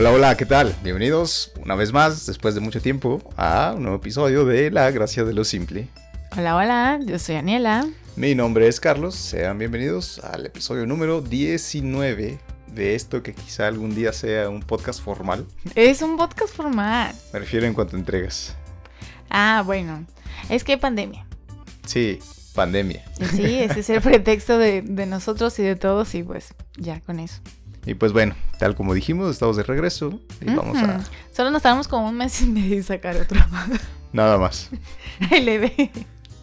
[0.00, 0.74] Hola, hola, ¿qué tal?
[0.82, 5.24] Bienvenidos una vez más, después de mucho tiempo, a un nuevo episodio de La Gracia
[5.24, 5.88] de lo Simple.
[6.38, 7.86] Hola, hola, yo soy Aniela.
[8.16, 12.38] Mi nombre es Carlos, sean bienvenidos al episodio número 19
[12.68, 15.44] de esto que quizá algún día sea un podcast formal.
[15.74, 17.14] Es un podcast formal.
[17.34, 18.56] Me refiero en cuanto a entregas.
[19.28, 20.06] Ah, bueno,
[20.48, 21.26] es que hay pandemia.
[21.84, 22.20] Sí,
[22.54, 23.04] pandemia.
[23.36, 27.20] Sí, ese es el pretexto de, de nosotros y de todos y pues ya con
[27.20, 27.42] eso.
[27.86, 31.00] Y pues bueno, tal como dijimos, estamos de regreso y vamos a...
[31.32, 33.40] Solo nos tardamos como un mes y medio en sacar otro.
[34.12, 34.70] Nada más.
[35.30, 35.90] Ve.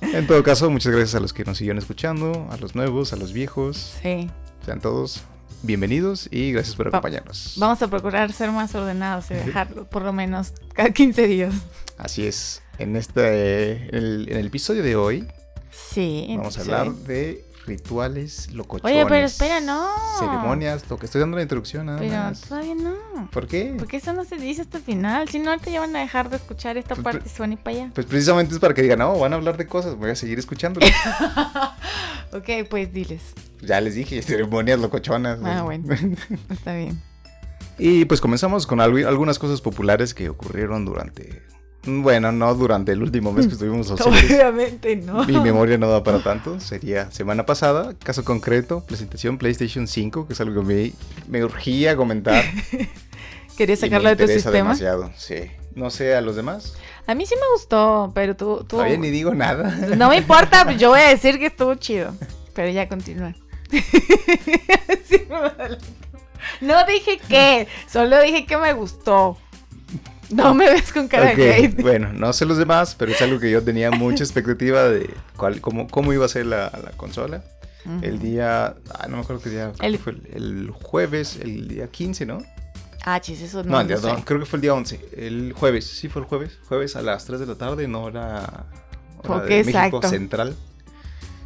[0.02, 3.16] En todo caso, muchas gracias a los que nos siguen escuchando, a los nuevos, a
[3.18, 3.98] los viejos.
[4.02, 4.30] Sí.
[4.66, 5.24] Sean todos
[5.64, 7.56] bienvenidos y gracias por acompañarnos.
[7.58, 11.54] Vamos a procurar ser más ordenados y dejarlo por lo menos cada 15 días.
[11.98, 12.62] Así es.
[12.78, 15.28] En este en el, en el episodio de hoy
[15.72, 16.26] Sí.
[16.38, 16.72] vamos a sí.
[16.72, 18.96] hablar de rituales locochones.
[18.96, 19.88] Oye, pero espera, no.
[20.18, 22.42] Ceremonias, lo que estoy dando la introducción nada Pero más.
[22.42, 23.30] todavía no.
[23.32, 23.76] ¿Por qué?
[23.78, 25.28] Porque eso no se dice hasta el final.
[25.30, 27.54] Si no, te ya van a dejar de escuchar esta Pues, parte y van a
[27.54, 27.92] ir para allá.
[27.94, 30.40] Pues precisamente es para que digan, no, van a hablar de cosas, voy a seguir
[30.40, 30.88] escuchándolo.
[32.34, 33.22] Ok, pues diles.
[33.62, 35.40] ya les dije, ceremonias locochonas.
[35.44, 35.96] Ah, bueno.
[36.50, 37.02] Está bien.
[37.78, 41.42] Y pues comenzamos con algunas cosas populares que ocurrieron durante...
[41.86, 44.26] Bueno, no durante el último mes que estuvimos ausentes.
[44.26, 45.24] Obviamente no.
[45.26, 46.60] Mi memoria no da para tanto.
[46.60, 50.94] Sería semana pasada, caso concreto, presentación PlayStation 5, que es algo que me,
[51.28, 52.44] me urgía comentar.
[53.60, 54.56] Me sacarlo de tu sistema.
[54.56, 55.50] demasiado, sí.
[55.74, 56.76] No sé a los demás.
[57.08, 58.58] A mí sí me gustó, pero tú...
[58.58, 58.66] tú...
[58.78, 59.76] Todavía ni digo nada.
[59.98, 62.14] No me importa, pues yo voy a decir que estuvo chido.
[62.54, 63.34] Pero ya continúa.
[65.06, 65.28] Sí,
[66.62, 69.38] no dije que, solo dije que me gustó.
[70.30, 71.82] No me ves con cara de hate.
[71.82, 75.62] Bueno, no sé los demás, pero es algo que yo tenía mucha expectativa de cuál,
[75.62, 77.44] cómo, cómo iba a ser la, la consola.
[78.02, 81.88] El día, ah, no me acuerdo qué día, El- fue el, el jueves, el día
[81.88, 82.40] 15, ¿no?
[83.06, 85.54] Ah, chis, eso no, No, el día, no, creo que fue el día 11, el
[85.54, 88.66] jueves, sí fue el jueves, jueves a las 3 de la tarde, no hora,
[89.24, 90.10] hora Ok, de México exacto.
[90.10, 90.56] Central.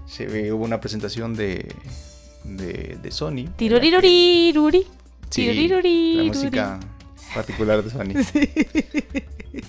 [0.07, 1.71] Se ve, hubo una presentación de,
[2.43, 3.45] de, de Sony.
[3.55, 4.87] Tiroriruririruri.
[5.29, 5.45] Sí,
[6.17, 6.79] la música
[7.33, 8.23] particular de Sony.
[9.53, 9.63] Sí.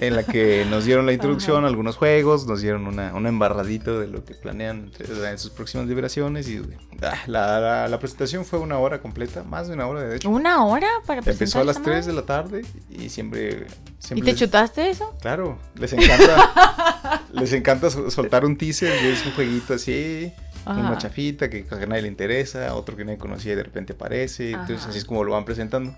[0.00, 3.90] en la que nos dieron la introducción a algunos juegos, nos dieron una, una embarradita
[3.92, 6.62] de lo que planean en sus próximas liberaciones y
[7.02, 10.30] ah, la, la- la presentación fue una hora completa, más de una hora de hecho.
[10.30, 12.06] ¿Una hora para presentar Empezó a las esa 3 madre?
[12.06, 13.66] de la tarde y siempre...
[14.00, 15.14] ¿Y siempre te les- chutaste eso?
[15.20, 20.32] Claro, les encanta, les encanta sol- soltar un teaser y es un jueguito así,
[20.64, 20.98] una Ajá.
[20.98, 24.78] chafita que a nadie le interesa, otro que nadie conocía y de repente aparece, entonces
[24.80, 24.88] Ajá.
[24.90, 25.94] así es como lo van presentando.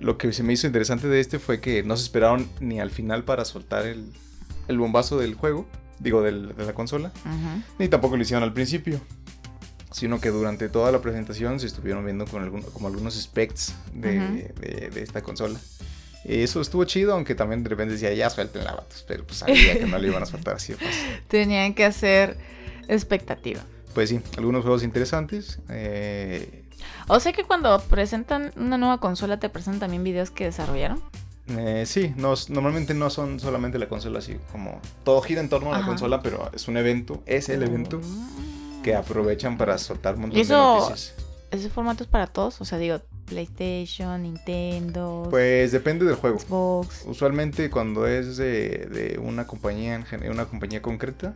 [0.00, 2.90] Lo que se me hizo interesante de este fue que no se esperaron ni al
[2.90, 4.12] final para soltar el,
[4.68, 5.66] el bombazo del juego,
[6.00, 7.62] digo, del- de la consola, Ujú.
[7.78, 9.00] ni tampoco lo hicieron al principio,
[9.92, 14.18] sino que durante toda la presentación se estuvieron viendo con algún- como algunos specs de,
[14.18, 14.60] Ujú.
[14.60, 15.58] de- de esta consola.
[16.24, 19.78] Eso estuvo chido, aunque también de repente decía, ya suelten la vatos, pero pues sabía
[19.78, 21.00] que no le iban a soltar así de fácil.
[21.28, 22.36] Tenían que hacer
[22.88, 23.60] expectativa.
[23.94, 25.58] Pues sí, algunos juegos interesantes.
[25.68, 26.63] eh,
[27.08, 31.02] O sea que cuando presentan una nueva consola te presentan también videos que desarrollaron.
[31.48, 35.68] eh, sí, no, normalmente no son solamente la consola así, como todo gira en torno
[35.68, 35.86] a la Ajá.
[35.88, 38.82] consola, pero es un evento, es el evento Mm.
[38.82, 41.14] que aprovechan para soltar un montón ¿Y de noticias.
[41.50, 42.60] ¿Ese formato es para todos?
[42.60, 46.38] O sea, digo, PlayStation, Nintendo, Pues depende del juego.
[46.38, 47.04] Xbox.
[47.06, 51.34] Usualmente cuando es de, de una compañía una compañía concreta,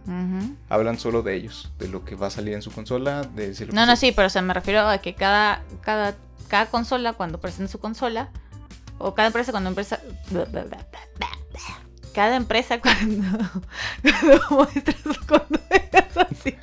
[0.69, 3.65] hablan solo de ellos, de lo que va a salir en su consola, de si
[3.65, 6.17] lo No, no, sí, pero o sea, me refiero a que cada, cada,
[6.49, 8.31] cada consola, cuando presenta su consola,
[8.99, 10.01] o cada empresa cuando empresa...
[12.15, 13.23] Cada empresa cuando,
[14.03, 16.57] cuando muestra su cuando es así.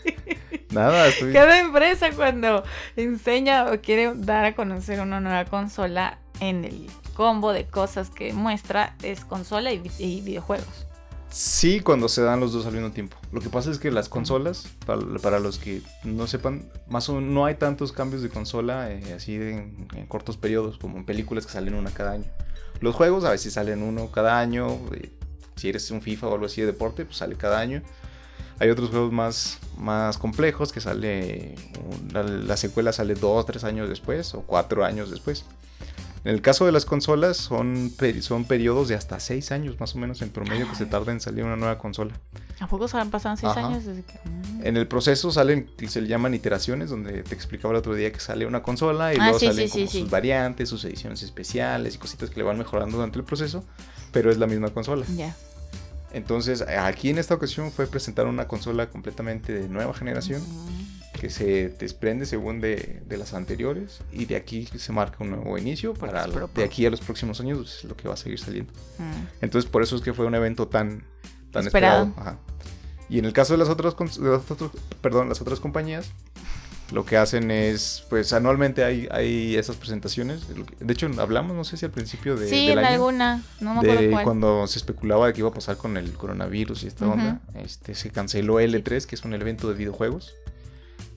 [0.76, 1.34] Nada, estoy...
[1.34, 2.64] Cada empresa cuando
[2.96, 8.34] enseña o quiere dar a conocer una nueva consola en el combo de cosas que
[8.34, 10.86] muestra es consola y, y videojuegos.
[11.30, 13.18] Sí, cuando se dan los dos al mismo tiempo.
[13.34, 17.16] Lo que pasa es que las consolas, para, para los que no sepan, más o
[17.16, 20.98] menos no hay tantos cambios de consola eh, así de- en, en cortos periodos, como
[20.98, 22.26] en películas que salen una cada año.
[22.80, 24.68] Los juegos a veces salen uno cada año.
[24.94, 25.12] eh,
[25.58, 27.82] si eres un FIFA o algo así de deporte, pues sale cada año.
[28.60, 31.56] Hay otros juegos más, más complejos que sale.
[32.14, 35.46] La, la secuela sale dos o tres años después, o cuatro años después.
[36.24, 37.92] En el caso de las consolas, son,
[38.22, 41.20] son periodos de hasta seis años más o menos en promedio que se tarda en
[41.22, 42.16] salir una nueva consola.
[42.60, 43.68] ¿A poco se han pasado seis Ajá.
[43.68, 44.14] años desde que.?
[44.28, 44.66] Mm.
[44.66, 48.20] En el proceso salen, se le llaman iteraciones, donde te explicaba el otro día que
[48.20, 51.22] sale una consola y Ah, luego sí, salen sí, como sí, sus variantes, sus ediciones
[51.22, 53.64] especiales y cositas que le van mejorando durante el proceso,
[54.12, 55.06] pero es la misma consola.
[55.16, 55.36] Ya.
[56.16, 60.42] Entonces, aquí en esta ocasión fue presentar una consola completamente de nueva generación,
[61.20, 65.58] que se desprende según de, de las anteriores y de aquí se marca un nuevo
[65.58, 68.40] inicio para de aquí a los próximos años pues, es lo que va a seguir
[68.40, 68.72] saliendo.
[68.98, 69.44] Mm.
[69.44, 71.04] Entonces por eso es que fue un evento tan,
[71.52, 72.06] tan Esperado.
[72.08, 72.30] esperado.
[72.30, 72.40] Ajá.
[73.10, 74.72] Y en el caso de las otras, de las otras-
[75.02, 76.08] perdón, las otras compañías,
[76.92, 80.44] lo que hacen es, pues anualmente hay, hay esas presentaciones.
[80.80, 83.74] De hecho, hablamos, no sé si al principio de, sí, del en año, alguna, no
[83.74, 84.24] me acuerdo de cuál.
[84.24, 87.96] cuando se especulaba de qué iba a pasar con el coronavirus y esta onda, este,
[87.96, 90.34] se canceló L3, que es un evento de videojuegos.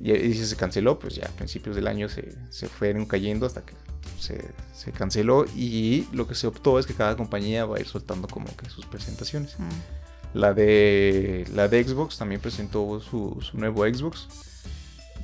[0.00, 3.47] Y, y si se canceló, pues ya a principios del año se, se fueron cayendo
[3.47, 3.75] hasta que
[4.19, 5.44] se, se canceló.
[5.55, 8.71] Y lo que se optó es que cada compañía va a ir soltando como que
[8.71, 9.59] sus presentaciones.
[9.59, 10.38] Mm.
[10.38, 14.29] La de, la de Xbox también presentó su, su nuevo Xbox,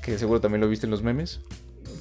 [0.04, 1.40] que seguro también lo viste en los memes.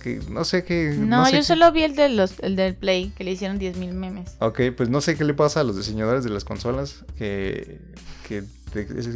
[0.02, 0.96] Que no sé qué...
[1.00, 3.58] No, sé yo qué- solo vi el, de los, el del Play, que le hicieron
[3.60, 4.36] 10.000 memes.
[4.40, 7.80] Ok, pues no sé qué le pasa a los diseñadores de las consolas que,
[8.28, 8.44] que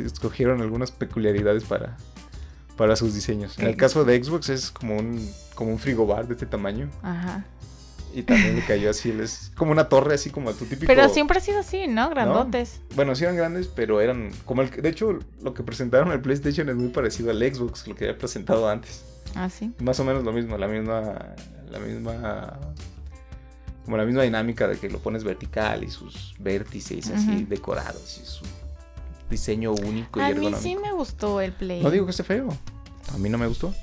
[0.06, 1.98] escogieron algunas peculiaridades para,
[2.78, 3.58] para sus diseños.
[3.60, 7.44] En el caso de Xbox es como un, como un frigobar de este tamaño Ajá.
[8.14, 10.88] Y también le cayó así, es como una torre así como tu típico...
[10.88, 12.10] Pero siempre ha sido así, ¿no?
[12.10, 12.82] Grandotes.
[12.96, 16.22] Bueno, sí eran grandes, pero eran como el que- de hecho lo que presentaron el
[16.22, 19.04] PlayStation es muy parecido al Xbox, lo que había presentado antes.
[19.36, 19.72] Ah, sí.
[19.80, 21.36] Más o menos lo mismo, la misma
[21.70, 22.60] la misma
[23.86, 28.26] como la misma dinámica de que lo pones vertical y sus vértices así decorados y
[28.26, 28.44] su
[29.30, 30.62] diseño único y A mí ergonómico.
[30.62, 31.82] sí me gustó el Play.
[31.82, 32.48] No digo que esté feo.
[33.14, 33.74] A mí no me gustó.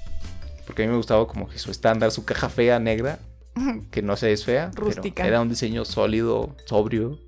[0.67, 3.19] Porque a mí me gustaba como que su estándar, su caja fea negra,
[3.91, 5.27] que no sé es fea, pero Rústica.
[5.27, 7.19] era un diseño sólido, sobrio,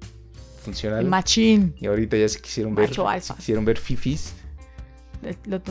[0.64, 1.04] funcional.
[1.06, 1.74] Machín.
[1.78, 3.34] y ahorita ya se quisieron ver, Macho alfa.
[3.34, 4.34] se quisieron ver fifis.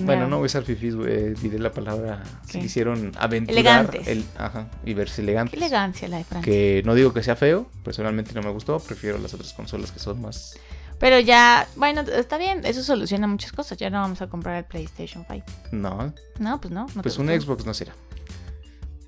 [0.01, 0.95] Bueno, no voy a usar fifis,
[1.41, 2.23] diré la palabra.
[2.45, 2.59] Se ¿Qué?
[2.61, 4.07] quisieron aventurar Elegantes.
[4.07, 5.53] el, ajá, y verse Qué elegantes.
[5.57, 6.51] elegancia la de Francia.
[6.51, 9.99] Que no digo que sea feo, personalmente no me gustó, prefiero las otras consolas que
[9.99, 10.57] son más...
[10.99, 13.77] Pero ya, bueno, está bien, eso soluciona muchas cosas.
[13.77, 15.45] Ya no vamos a comprar el PlayStation 5.
[15.73, 16.87] No, No, pues no.
[16.95, 17.27] no pues un.
[17.27, 17.93] Xbox no será.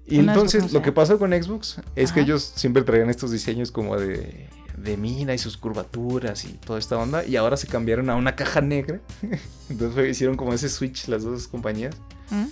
[0.08, 3.98] Y entonces lo que pasó con Xbox es que ellos siempre traían estos diseños como
[4.00, 7.26] de, de mina y sus curvaturas y toda esta onda.
[7.26, 9.02] Y ahora se cambiaron a una caja negra.
[9.70, 11.96] Entonces hicieron como ese switch las dos compañías.
[12.30, 12.46] ¿Mm?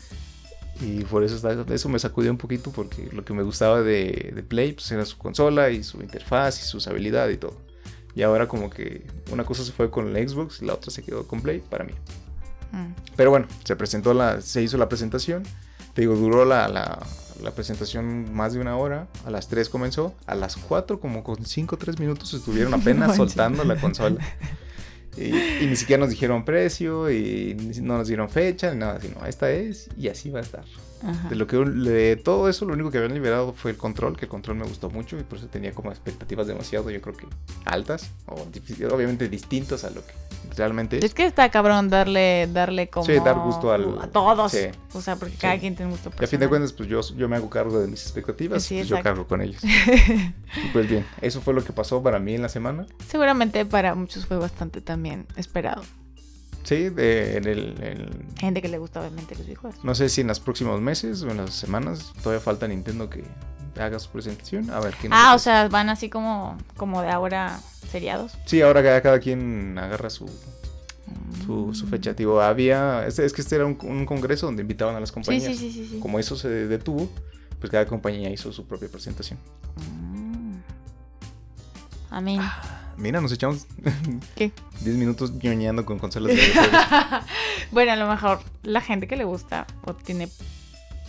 [0.83, 4.33] Y por eso está- eso me sacudió un poquito porque lo que me gustaba de,
[4.35, 7.57] de Play pues era su consola y su interfaz y su usabilidad y todo.
[8.13, 11.03] Y ahora como que una cosa se fue con el Xbox y la otra se
[11.03, 11.93] quedó con Play para mí.
[12.73, 12.93] Mm.
[13.15, 15.43] Pero bueno, se presentó la, se hizo la presentación.
[15.93, 16.99] Te digo, duró la, la,
[17.41, 19.07] la presentación más de una hora.
[19.25, 20.13] A las 3 comenzó.
[20.25, 24.19] A las 4, como con 5 o 3 minutos, estuvieron apenas soltando la consola.
[25.17, 25.33] Y,
[25.63, 29.49] y ni siquiera nos dijeron precio y no nos dieron fecha ni nada, sino esta
[29.49, 30.65] es y así va a estar.
[31.03, 31.29] Ajá.
[31.29, 34.25] De lo que de todo eso, lo único que habían liberado fue el control, que
[34.25, 37.27] el control me gustó mucho y por eso tenía como expectativas demasiado, yo creo que
[37.65, 38.35] altas, o
[38.91, 40.13] obviamente distintas a lo que
[40.55, 41.03] realmente es.
[41.03, 43.05] Es que está cabrón darle, darle como...
[43.05, 44.51] Sí, dar gusto al- A todos.
[44.51, 44.67] sí.
[44.93, 45.59] O sea, porque cada Sí.
[45.61, 47.87] quien tiene gusto Y a fin de cuentas, pues yo, yo me hago cargo de
[47.87, 49.61] mis expectativas, Sí, pues yo cargo con ellos.
[49.63, 52.85] Y pues bien, eso fue lo que pasó para mí en la semana.
[53.09, 55.83] Seguramente para muchos fue bastante también esperado.
[56.65, 59.81] Sí, de- en el, en- Gente que le gusta obviamente los videojuegos.
[59.83, 63.23] no sé si en los próximos meses o en las semanas todavía falta Nintendo que
[63.79, 64.69] haga su presentación.
[64.71, 65.13] A ver quién.
[65.13, 67.59] Ah, o sea, van así como, como de ahora
[67.91, 68.33] seriados.
[68.45, 70.27] Sí, ahora cada, cada quien agarra su,
[71.45, 71.75] su, Mm.
[71.75, 72.13] su fecha.
[72.13, 73.05] Digo, había.
[73.07, 75.43] es que este era un, un congreso donde invitaban a las compañías.
[75.45, 75.87] sí, sí, sí.
[75.91, 75.99] sí.
[75.99, 77.09] Como eso se detuvo,
[77.59, 79.37] pues cada compañía hizo su propia presentación.
[79.77, 80.55] Mm.
[82.09, 82.41] Amén.
[82.97, 83.65] Mira, nos echamos
[84.35, 84.51] ¿Qué?
[84.81, 86.41] 10 minutos ñoñando con consolas de
[87.71, 90.29] bueno, a lo mejor la gente que le gusta o tiene,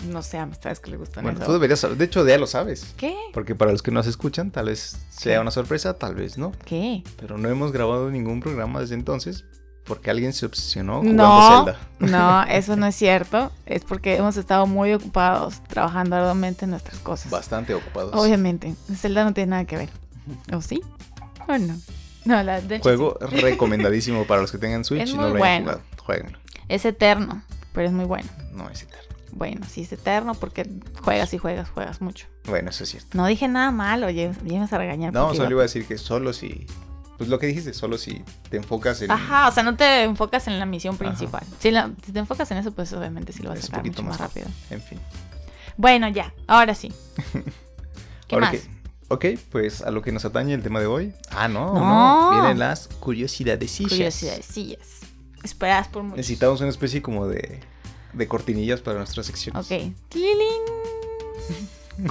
[0.08, 1.46] no sé, amistades que le gustan Bueno, eso.
[1.46, 1.96] tú deberías saber.
[1.96, 2.94] De hecho, ya lo sabes.
[2.96, 3.16] ¿Qué?
[3.32, 6.52] Porque para los que nos escuchan, tal vez sea una sorpresa, tal vez no.
[6.64, 7.02] ¿Qué?
[7.18, 9.44] Pero no hemos grabado ningún programa desde entonces
[9.84, 11.78] porque alguien se obsesionó jugando No, Zelda.
[12.00, 13.52] no, eso no es cierto.
[13.66, 17.30] Es porque hemos estado muy ocupados trabajando arduamente en nuestras cosas.
[17.30, 18.10] Bastante ocupados.
[18.14, 19.90] Obviamente, Zelda no tiene nada que ver.
[20.52, 20.80] ¿O sí?
[21.48, 21.76] ¿O no?
[22.24, 23.36] No, la de hecho Juego sí.
[23.40, 25.64] recomendadísimo para los que tengan Switch Es y no lo hayan bueno.
[25.64, 25.82] jugado.
[26.02, 26.38] Jueguenlo.
[26.68, 28.28] Es eterno, pero es muy bueno.
[28.52, 29.02] No es eterno.
[29.32, 30.68] Bueno, sí es eterno porque
[31.02, 32.26] juegas y juegas, juegas mucho.
[32.46, 33.08] Bueno, eso es cierto.
[33.18, 35.12] No dije nada malo, ya ya me vas a regañar.
[35.12, 36.66] No, solo iba- iba a decir que solo si.
[37.18, 39.10] Pues lo que dijiste, solo si te enfocas en.
[39.10, 41.44] Ajá, o sea, no te enfocas en la misión principal.
[41.60, 43.84] Si, la- si te enfocas en eso, pues obviamente sí lo vas a Es sacar
[43.84, 44.46] mucho más más rápido.
[44.70, 44.98] En fin.
[45.76, 46.92] Bueno, ya, ahora sí.
[48.28, 48.60] ¿Qué Ahora más?
[48.60, 48.75] que-
[49.08, 51.14] Ok, pues a lo que nos atañe el tema de hoy.
[51.30, 51.80] Ah, no, No.
[51.80, 52.30] no.
[52.32, 53.76] Vienen las curiosidades.
[53.78, 54.48] Curiosidades.
[55.44, 56.16] Esperadas por mucho.
[56.16, 57.60] Necesitamos una especie como de,
[58.12, 59.64] de cortinillas para nuestras secciones.
[59.70, 59.92] Ok.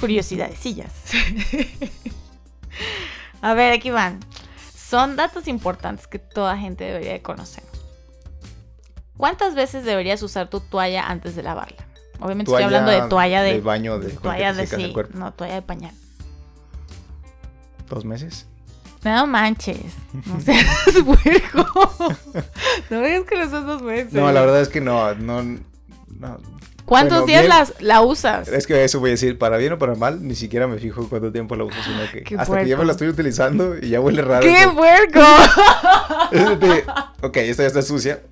[0.00, 0.58] Curiosidades.
[3.42, 4.20] A ver, aquí van.
[4.74, 7.64] Son datos importantes que toda gente debería de conocer.
[9.16, 11.86] ¿Cuántas veces deberías usar tu toalla antes de lavarla?
[12.20, 15.62] Obviamente estoy hablando de toalla de, de baño, de, toalla de sí, no toalla de
[15.62, 15.94] pañal.
[17.88, 18.46] ¿Dos meses?
[19.04, 19.94] No manches,
[20.26, 20.66] no seas
[21.04, 22.14] puerco.
[22.90, 24.12] No digas que no son dos meses.
[24.12, 26.38] No, la verdad es que no, no, no.
[26.86, 27.48] ¿Cuántos bueno, días bien.
[27.48, 28.48] las, la usas?
[28.48, 31.08] Es que eso voy a decir, para bien o para mal, ni siquiera me fijo
[31.08, 33.90] cuánto tiempo la uso, sino que Qué hasta que ya me la estoy utilizando y
[33.90, 34.42] ya huele raro.
[34.42, 35.20] ¡Qué puerco!
[36.32, 36.84] es
[37.22, 38.22] ok, esta ya está sucia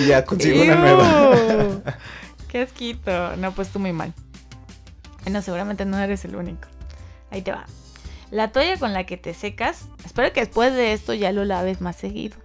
[0.00, 1.96] y ya consigo una nueva.
[2.48, 3.36] ¡Qué asquito!
[3.36, 4.14] No, pues tú muy mal.
[5.24, 6.68] Bueno, seguramente no eres el único.
[7.32, 7.66] Ahí te va.
[8.30, 11.80] La toalla con la que te secas, espero que después de esto ya lo laves
[11.80, 12.36] más seguido.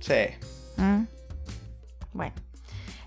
[0.00, 0.14] sí.
[0.76, 1.04] Mm.
[2.12, 2.34] Bueno,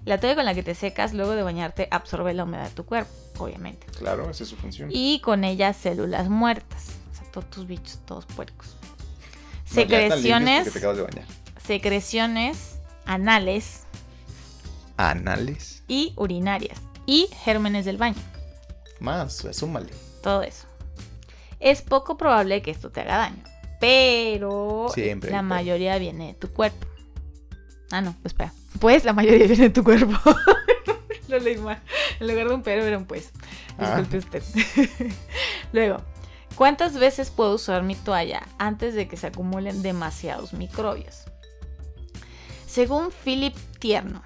[0.05, 2.85] la toalla con la que te secas luego de bañarte absorbe la humedad de tu
[2.85, 3.87] cuerpo, obviamente.
[3.97, 4.89] Claro, esa es su función.
[4.91, 6.89] Y con ella células muertas.
[7.11, 8.75] O sea, todos tus bichos, todos puercos.
[9.71, 11.25] No, limpios Secreciones, porque te acabas de bañar.
[11.65, 13.83] secreciones anales
[14.97, 15.83] Anales.
[15.87, 16.79] y urinarias.
[17.05, 18.21] Y gérmenes del baño.
[18.99, 19.89] Más, súmale.
[20.21, 20.65] Todo eso.
[21.59, 23.43] Es poco probable que esto te haga daño.
[23.79, 26.87] Pero Siempre, la pero- mayoría viene de tu cuerpo.
[27.91, 28.53] Ah, no, pues espera.
[28.79, 30.17] Pues la mayoría viene de tu cuerpo.
[31.27, 31.81] Lo leí mal.
[32.19, 33.31] En lugar de un pero era un pues.
[33.77, 34.01] Ah.
[34.01, 34.43] Disculpe usted.
[35.73, 36.01] Luego,
[36.55, 41.25] ¿cuántas veces puedo usar mi toalla antes de que se acumulen demasiados microbios?
[42.67, 44.21] Según Philip Tierno,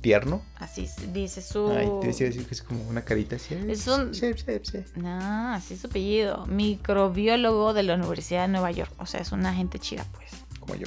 [0.00, 0.42] ¿Tierno?
[0.56, 1.68] así dice su...
[1.70, 3.54] Ay, te decía decir que es como una carita así.
[3.68, 4.78] Es un- Sí, sí, sí.
[4.94, 6.46] No, así es su apellido.
[6.46, 8.92] Microbiólogo de la Universidad de Nueva York.
[8.98, 10.30] O sea, es una gente chida, pues.
[10.60, 10.86] Como yo.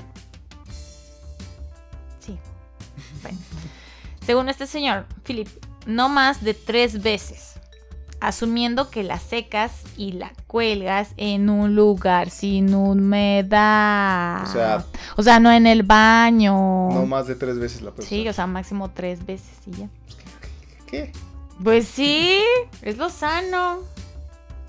[2.20, 2.38] Sí.
[3.22, 3.38] Bueno.
[4.26, 5.48] Según este señor, Philip,
[5.86, 7.51] no más de tres veces.
[8.22, 14.44] Asumiendo que la secas y la cuelgas en un lugar sin humedad.
[14.44, 14.86] O sea-
[15.18, 16.54] O sea, no en el baño.
[16.92, 19.90] No más de tres veces la puedes Sí, o sea, máximo tres veces y ya.
[20.88, 21.12] ¿Qué?
[21.64, 22.40] Pues sí,
[22.82, 23.80] es lo sano.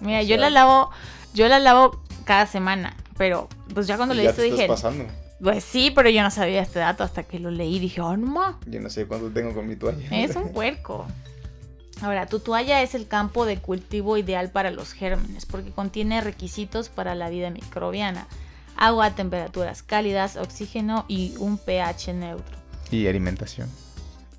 [0.01, 0.91] Mira, O yo la lavo,
[1.35, 5.05] yo la lavo cada semana, pero pues ya cuando esto te dije, pasando.
[5.43, 8.17] pues sí, pero yo no sabía este dato hasta que lo leí y dije, oh
[8.17, 10.09] no, Yo no sé cuánto tengo con mi toalla.
[10.11, 11.07] es un puerco.
[12.03, 16.89] Ahora, tu toalla es el campo de cultivo ideal para los gérmenes porque contiene requisitos
[16.89, 18.27] para la vida microbiana.
[18.77, 22.59] Agua temperaturas cálidas, oxígeno y un pH neutro.
[22.91, 23.71] Y alimentación.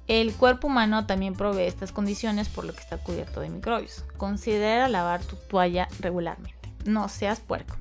[0.07, 4.03] El cuerpo humano también provee estas condiciones por lo que está cubierto de microbios.
[4.17, 6.69] Considera lavar tu toalla regularmente.
[6.83, 7.77] No seas puerco.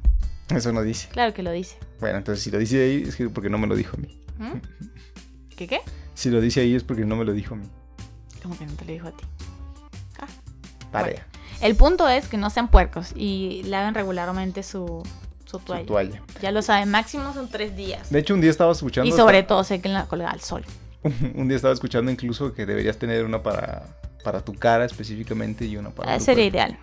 [0.49, 1.09] Eso no dice.
[1.09, 1.77] Claro que lo dice.
[1.99, 4.21] Bueno, entonces si lo dice ahí es que porque no me lo dijo a mí.
[4.39, 5.57] ¿Mm?
[5.57, 5.81] ¿Qué qué?
[6.15, 7.67] Si lo dice ahí es porque no me lo dijo a mí.
[8.41, 9.25] Como que no te lo dijo a ti.
[10.93, 11.27] Tarea.
[11.61, 15.03] El punto es que no sean puercos y laven regularmente su,
[15.45, 15.87] su Su toalla.
[15.87, 16.23] toalla.
[16.41, 18.11] Ya lo saben, máximo son tres días.
[18.11, 19.09] De hecho, un día estaba escuchando.
[19.09, 20.65] Y sobre todo sé que la colga al sol.
[21.35, 23.87] Un día estaba escuchando incluso que deberías tener una para,
[24.23, 26.15] para tu cara específicamente y una para.
[26.15, 26.57] Ah, sería cuerpo.
[26.57, 26.79] ideal.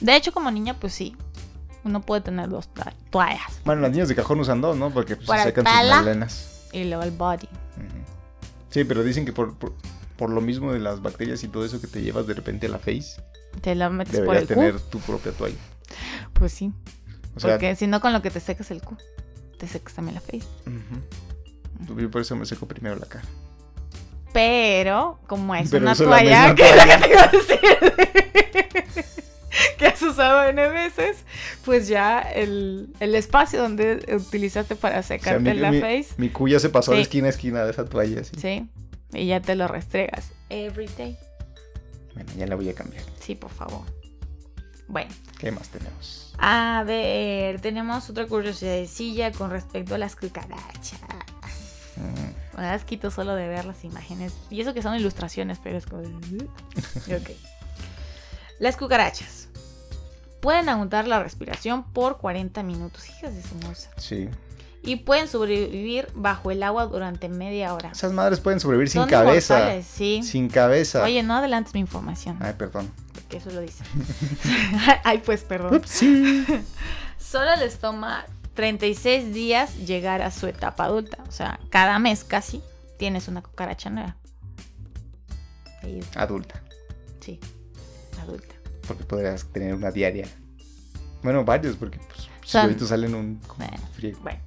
[0.00, 1.16] De hecho, como niña, pues sí.
[1.84, 3.60] Uno puede tener dos to- toallas.
[3.64, 4.90] Bueno, las niñas de cajón usan dos, ¿no?
[4.90, 6.68] Porque pues, se secan sus melenas.
[6.72, 7.48] Y luego el body.
[8.70, 9.72] Sí, pero dicen que por, por,
[10.16, 12.70] por lo mismo de las bacterias y todo eso que te llevas de repente a
[12.70, 13.20] la face,
[13.60, 14.80] Te lo metes por el tener cu.
[14.90, 15.56] tu propia toalla.
[16.32, 16.72] Pues sí.
[17.36, 18.96] O sea, Porque si no, con lo que te secas el cu,
[19.58, 20.42] te secas también la face.
[21.96, 23.24] yo por eso me seco primero la cara.
[24.32, 27.00] Pero, como es Pero una la toalla que, toalla.
[27.00, 29.04] te iba a decir,
[29.78, 31.18] que has usado N veces,
[31.64, 36.06] pues ya el, el espacio donde utilizaste para O sea, secarte mi, la mi- face,
[36.16, 37.02] mi cuya se pasó de Sí.
[37.02, 38.20] esquina a esquina de esa toalla.
[38.22, 38.32] Así.
[38.40, 38.68] sí,
[39.14, 40.30] y ya te lo restregas.
[40.50, 41.16] Every day.
[42.14, 43.02] Bueno, ya la voy a cambiar.
[43.20, 43.82] Sí, por favor.
[44.86, 46.34] Bueno, ¿Qué más tenemos?
[46.38, 51.00] a ver, tenemos otra curiosidad con respecto a las cucarachas.
[51.96, 54.32] Mm, Me da asquito solo de ver las imágenes.
[54.50, 56.02] Y eso que son ilustraciones, pero es como...
[56.02, 57.30] ok.
[58.58, 59.48] Las cucarachas.
[60.40, 63.08] Pueden aguantar la respiración por 40 minutos.
[63.08, 63.90] Hijas de su moza.
[63.96, 64.28] sí.
[64.84, 67.90] Y pueden sobrevivir bajo el agua durante media hora.
[67.92, 69.82] Esas madres pueden sobrevivir sin Son cabeza.
[69.82, 70.22] sí.
[70.22, 71.02] Sin cabeza.
[71.02, 72.36] Oye, no adelantes mi información.
[72.40, 72.90] Ay, perdón.
[73.14, 73.82] Porque eso lo dice.
[75.04, 75.74] Ay, pues perdón.
[75.76, 76.44] Upsi.
[77.18, 81.18] Solo les toma 36 días llegar a su etapa adulta.
[81.28, 82.62] O sea, cada mes casi
[82.98, 84.16] tienes una cucaracha nueva.
[86.16, 86.62] Adulta.
[87.20, 87.38] sí,
[88.22, 88.54] adulta.
[88.86, 90.26] Porque podrías tener una diaria.
[91.22, 93.76] Bueno, varios, porque pues, ahorita salen un Bueno.
[93.94, 94.18] friego.
[94.22, 94.40] Bueno,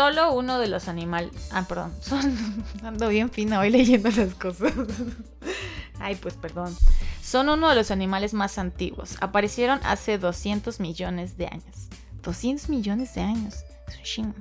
[0.00, 1.50] solo uno de los animales.
[1.52, 1.92] Ah, perdón.
[2.00, 2.64] Son...
[2.82, 4.72] Ando bien fina hoy leyendo las cosas.
[6.00, 6.74] Ay, pues perdón.
[7.22, 9.16] Son uno de los animales más antiguos.
[9.20, 11.88] Aparecieron hace 200 millones de años.
[12.22, 13.56] 200 millones de años.
[13.88, 14.34] Es un chingo.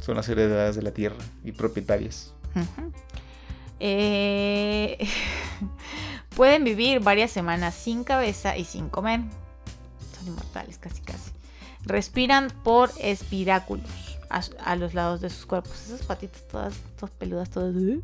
[0.00, 2.34] Son las heredadas de la tierra y propietarias.
[3.78, 4.98] Eh,
[6.36, 9.20] pueden vivir varias semanas sin cabeza y sin comer.
[10.18, 11.31] Son inmortales, casi casi.
[11.84, 13.90] Respiran por espiráculos
[14.30, 15.72] a, a los lados de sus cuerpos.
[15.86, 17.74] Esas patitas todas, todas peludas, todas.
[17.74, 18.00] uh,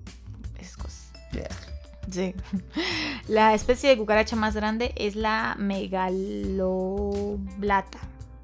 [0.59, 1.13] Esas cosas.
[1.33, 1.49] Yeah.
[2.11, 2.35] Sí.
[3.29, 7.99] La especie de cucaracha más grande es la megaloblata.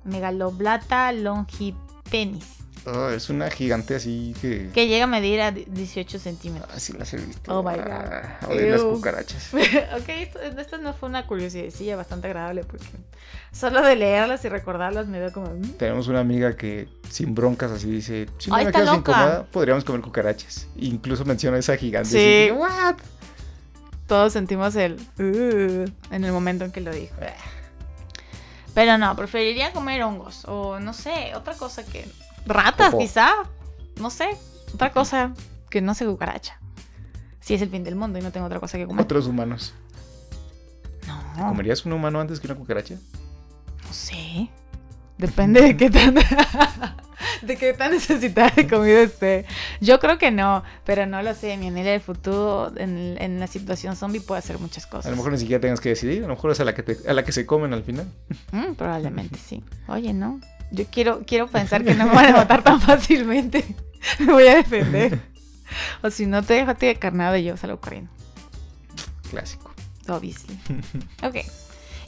[0.04, 2.63] Megaloblata longipenis.
[2.86, 4.68] Oh, es una gigante así que.
[4.74, 6.70] Que llega a medir a 18 centímetros.
[6.74, 7.58] Ah, sí las he visto.
[7.58, 7.90] Oh my God.
[7.90, 9.54] Ah, odio las cucarachas.
[9.54, 12.84] ok, esto, esto no fue una curiosidad bastante agradable porque
[13.52, 15.46] solo de leerlas y recordarlas me dio como...
[15.46, 15.78] mm.
[15.78, 19.02] Tenemos una amiga que sin broncas así dice, si no Ay, me loca.
[19.12, 20.66] comida, podríamos comer cucarachas.
[20.76, 22.10] Incluso menciona esa gigante.
[22.10, 22.50] Sí.
[22.50, 22.96] así, ¿What?
[24.06, 24.96] Todos sentimos el...
[25.18, 27.14] "Uh", en el momento en que lo dijo.
[28.74, 32.04] Pero no, preferiría comer hongos o no sé, otra cosa que...
[32.46, 33.30] Ratas quizá,
[34.00, 34.28] no sé,
[34.74, 35.32] otra cosa
[35.70, 36.58] que no sea cucaracha.
[37.40, 39.02] Si es el fin del mundo y no tengo otra cosa que comer.
[39.04, 39.74] Otros humanos.
[41.36, 42.94] No, ¿Comerías un humano antes que una cucaracha?
[43.86, 44.48] no sé.
[45.18, 46.14] Depende de qué tan...
[47.42, 49.44] de qué tan necesitada de comida esté.
[49.80, 51.56] Yo creo que no, pero no lo sé.
[51.56, 55.06] Mi Anelia del futuro en, en la situación zombie puede hacer muchas cosas.
[55.06, 56.82] A lo mejor ni siquiera tengas que decidir, a lo mejor es a la que,
[56.82, 58.06] te- a la que se comen al final.
[58.52, 59.62] Mm, probablemente sí.
[59.88, 60.40] Oye, no.
[60.74, 63.64] Yo quiero, quiero pensar que no me van a matar tan fácilmente.
[64.18, 65.20] me voy a defender.
[66.02, 68.10] O si no te dejo a ti de carnada y yo salgo corriendo.
[69.30, 69.72] Clásico.
[70.08, 70.58] Obviously.
[71.22, 71.36] Ok.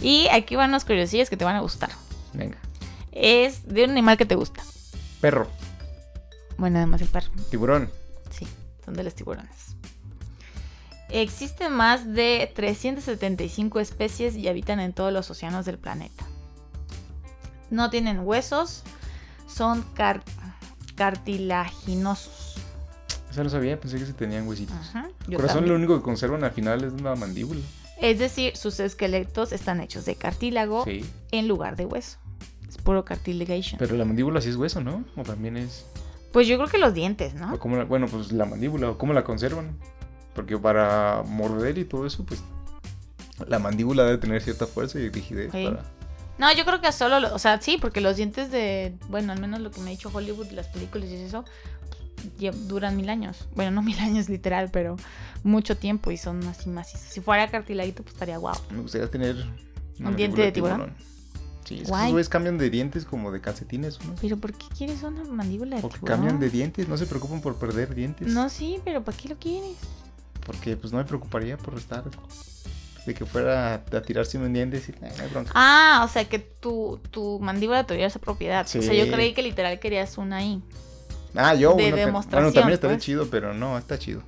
[0.00, 1.90] Y aquí van unas curiosidades que te van a gustar.
[2.34, 2.58] Venga.
[3.12, 4.62] Es de un animal que te gusta.
[5.22, 5.48] Perro,
[6.58, 7.30] Bueno, además el perro.
[7.50, 7.90] tiburón,
[8.30, 8.46] Sí,
[8.84, 9.76] son de los tiburones.
[11.08, 16.26] Existen más de 375 especies y habitan en todos los océanos del planeta.
[17.70, 18.82] No tienen huesos,
[19.48, 20.22] son car-
[20.94, 22.54] cartilaginosos.
[23.30, 24.74] Eso no sabía, pensé que se tenían huesitos.
[24.76, 25.72] Ajá, yo corazón también.
[25.72, 27.60] lo único que conservan al final es una mandíbula.
[28.00, 31.04] Es decir, sus esqueletos están hechos de cartílago Sí.
[31.32, 32.18] en lugar de hueso.
[32.68, 33.78] Es puro cartilagation.
[33.78, 35.04] Pero la mandíbula sí es hueso, ¿no?
[35.16, 35.86] O también es...
[36.32, 37.54] Pues yo creo que los dientes, ¿no?
[37.54, 39.76] o cómo la- bueno, pues la mandíbula, o cómo la conservan.
[40.34, 42.42] Porque para morder y todo eso, pues...
[43.48, 45.64] La mandíbula debe tener cierta fuerza y rigidez Sí.
[45.64, 45.82] para...
[46.38, 49.40] No, yo creo que solo, lo- o sea, sí, porque los dientes de, bueno, al
[49.40, 51.44] menos lo que me ha dicho Hollywood, las películas y eso,
[52.66, 53.48] duran mil años.
[53.54, 54.96] Bueno, no mil años literal, pero
[55.44, 57.08] mucho tiempo y son así macizos.
[57.08, 58.56] Si fuera cartiladito, pues estaría guau.
[58.70, 59.36] Me gustaría tener...
[59.98, 60.94] ¿Un diente de tiburón?
[61.64, 64.14] Sí, es que esos cambian de dientes como de calcetines, ¿no?
[64.20, 66.06] Pero ¿por qué quieres una mandíbula de tiburón?
[66.06, 68.28] cambian de dientes, no se preocupan por perder dientes.
[68.28, 69.76] No, sí, pero ¿para qué lo quieres?
[70.44, 72.04] Porque pues no me preocuparía por estar
[73.06, 75.52] de que fuera a tirarse un diente y decir, "Ah, no hay bronca.
[75.54, 78.66] Ah, o sea que tu, tu mandíbula tuviera esa propiedad.
[78.66, 79.10] O sea, yo Sí.
[79.10, 80.60] creí que literal querías una ahí.
[81.34, 83.04] Ah, yo, de demostración, bueno, también estaría pues.
[83.04, 84.22] chido, pero no, está chido.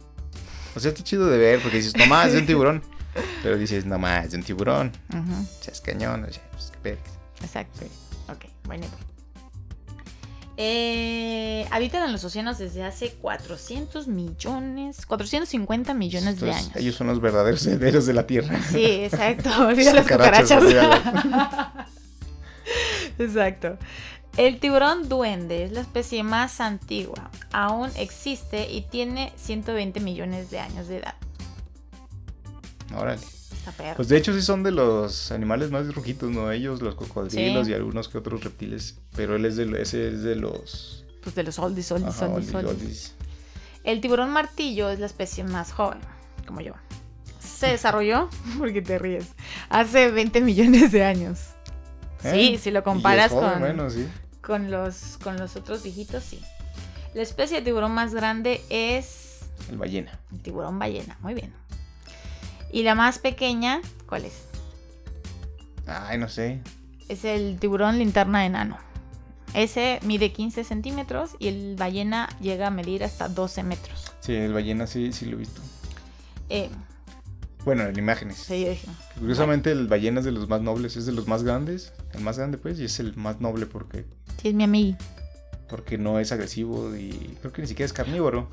[0.77, 2.83] O sea, está chido de ver, porque dices, no más, de un tiburón.
[3.43, 4.93] Pero dices, no más, de un tiburón.
[5.09, 7.01] Ujú, O sea, es cañón, o sea, pues qué pex.
[7.43, 7.87] exacto.
[8.29, 8.87] Ok, bueno.
[10.61, 16.73] Eh, habitan en los océanos desde hace 400 millones, 450 millones de años.
[16.75, 18.61] Ellos son los verdaderos herederos de la Tierra.
[18.69, 19.51] Sí, exacto.
[19.69, 20.65] Olvida las cucarachas.
[23.21, 23.79] exacto.
[24.37, 27.31] El tiburón duende es la especie más antigua.
[27.53, 31.15] Aún existe y tiene 120 millones de años de edad.
[32.97, 33.23] Órale.
[33.97, 36.51] Pues de hecho sí son de los animales más rojitos, ¿no?
[36.51, 37.73] Ellos, los cocodrilos Sí.
[37.73, 38.97] y algunos que otros reptiles.
[39.15, 41.05] Pero él es de, ese es de los...
[41.23, 43.15] Pues de los oldies, oldies, Ajá, oldies, oldies, oldies.
[43.85, 45.99] El tiburón martillo es la especie más joven,
[46.47, 46.73] como yo.
[47.41, 49.27] Se desarrolló, porque te ríes,
[49.69, 51.39] hace 20 millones de años.
[52.23, 52.59] Sí, ¿Eh?
[52.59, 54.07] si lo comparas joven, con, Bueno, sí.
[54.41, 56.41] con, los, con los otros viejitos, sí.
[57.15, 60.19] La especie de tiburón más grande es El ballena.
[60.33, 61.53] el tiburón ballena, muy bien.
[62.73, 64.45] Y la más pequeña, ¿cuál es?
[65.87, 66.61] Ay, no sé.
[67.09, 68.77] Es el tiburón linterna enano.
[69.55, 74.13] Ese mide 15 centímetros y el ballena llega a medir hasta 12 metros.
[74.21, 75.63] Sí, el ballena sí, sí lo he visto.
[76.51, 76.69] Eh,
[77.65, 78.37] Bueno, en imágenes.
[78.37, 78.87] sí, yo dije,
[79.19, 82.37] Curiosamente el ballena es de los más nobles, es de los más grandes, el más
[82.39, 84.05] grande pues, y es el más noble porque,
[84.41, 84.99] sí, es mi amigo.
[85.69, 88.51] porque no es agresivo y creo que ni siquiera es carnívoro.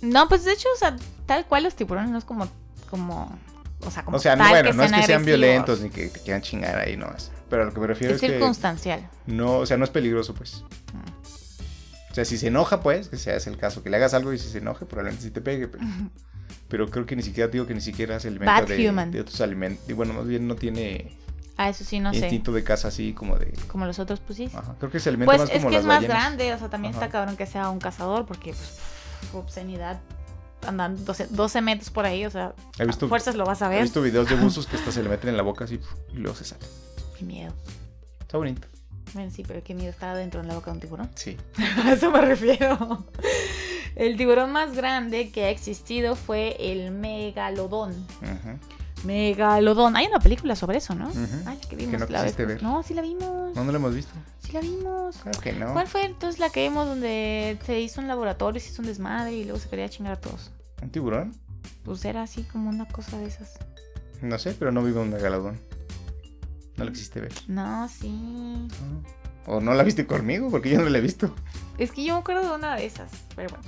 [0.00, 2.48] No, pues de hecho, o sea, tal cual los tiburones no es como,
[2.94, 3.36] como,
[3.80, 5.26] o sea, como O sea, no, tal bueno, no es que sean agresivos.
[5.26, 7.32] violentos ni que te quieran chingar ahí, no es.
[7.50, 9.08] Pero a lo que me refiero Es es, que circunstancial.
[9.26, 10.62] no, o sea, no es peligroso pues.
[10.92, 12.10] Mm.
[12.10, 14.32] O sea, si se enoja pues, que sea ese el caso, que le hagas algo
[14.32, 15.84] y si se enoje probablemente sí te pegue, pero,
[16.68, 19.10] pero creo que ni siquiera digo que ni siquiera se alimenta Bad de, human.
[19.10, 19.88] de otros alimentos.
[19.88, 21.18] Y bueno, más bien no tiene
[21.56, 22.18] Ah, eso sí, no sé.
[22.18, 23.52] instinto de caza así como de...
[23.68, 24.50] Como los otros, pues sí.
[24.54, 26.16] Ajá, creo que se alimenta Pues más es como que las es más ballenas.
[26.24, 27.04] grande, o sea, también Ajá.
[27.04, 28.78] está cabrón que sea un cazador, porque pues,
[29.32, 30.00] obscenidad
[30.66, 33.66] andando 12, 12 metros por ahí, o sea, He visto, a fuerzas lo vas a
[33.66, 33.82] he ver.
[33.82, 35.80] visto videos de buzos que hasta se le meten en la boca así
[36.12, 36.64] y luego se sale.
[37.18, 37.52] Qué miedo.
[38.20, 38.66] Está bonito.
[39.12, 41.10] Bueno, sí, pero qué miedo estar dentro de la boca de un tiburón.
[41.14, 41.36] Sí.
[41.84, 43.04] A eso me refiero.
[43.96, 47.92] El tiburón más grande que ha existido fue el megalodón.
[48.22, 48.58] Ujú.
[49.04, 49.96] Megalodón.
[49.96, 51.08] Hay una película sobre eso, ¿no?
[51.08, 51.20] Ujú.
[51.46, 52.32] Ay, que Que vimos no la vez.
[52.32, 52.62] quisiste ver.
[52.62, 53.54] No, sí la vimos.
[53.54, 54.12] No, no lo hemos visto.
[54.40, 55.16] Sí la vimos.
[55.18, 55.72] Claro que no.
[55.72, 59.32] ¿Cuál fue entonces la que vimos donde se hizo un laboratorio, se hizo un desmadre
[59.34, 60.50] y luego se quería chingar a todos?
[60.82, 61.32] ¿Un tiburón?
[61.84, 63.58] Pues era así como una cosa de esas.
[64.22, 65.58] No sé, pero no vivo un megalodón.
[66.76, 67.32] No lo quisiste ver.
[67.46, 68.68] No, sí.
[69.46, 71.34] O no la viste conmigo, porque yo no la he visto.
[71.78, 73.10] Es que yo me acuerdo de una de esas.
[73.36, 73.64] Pero bueno,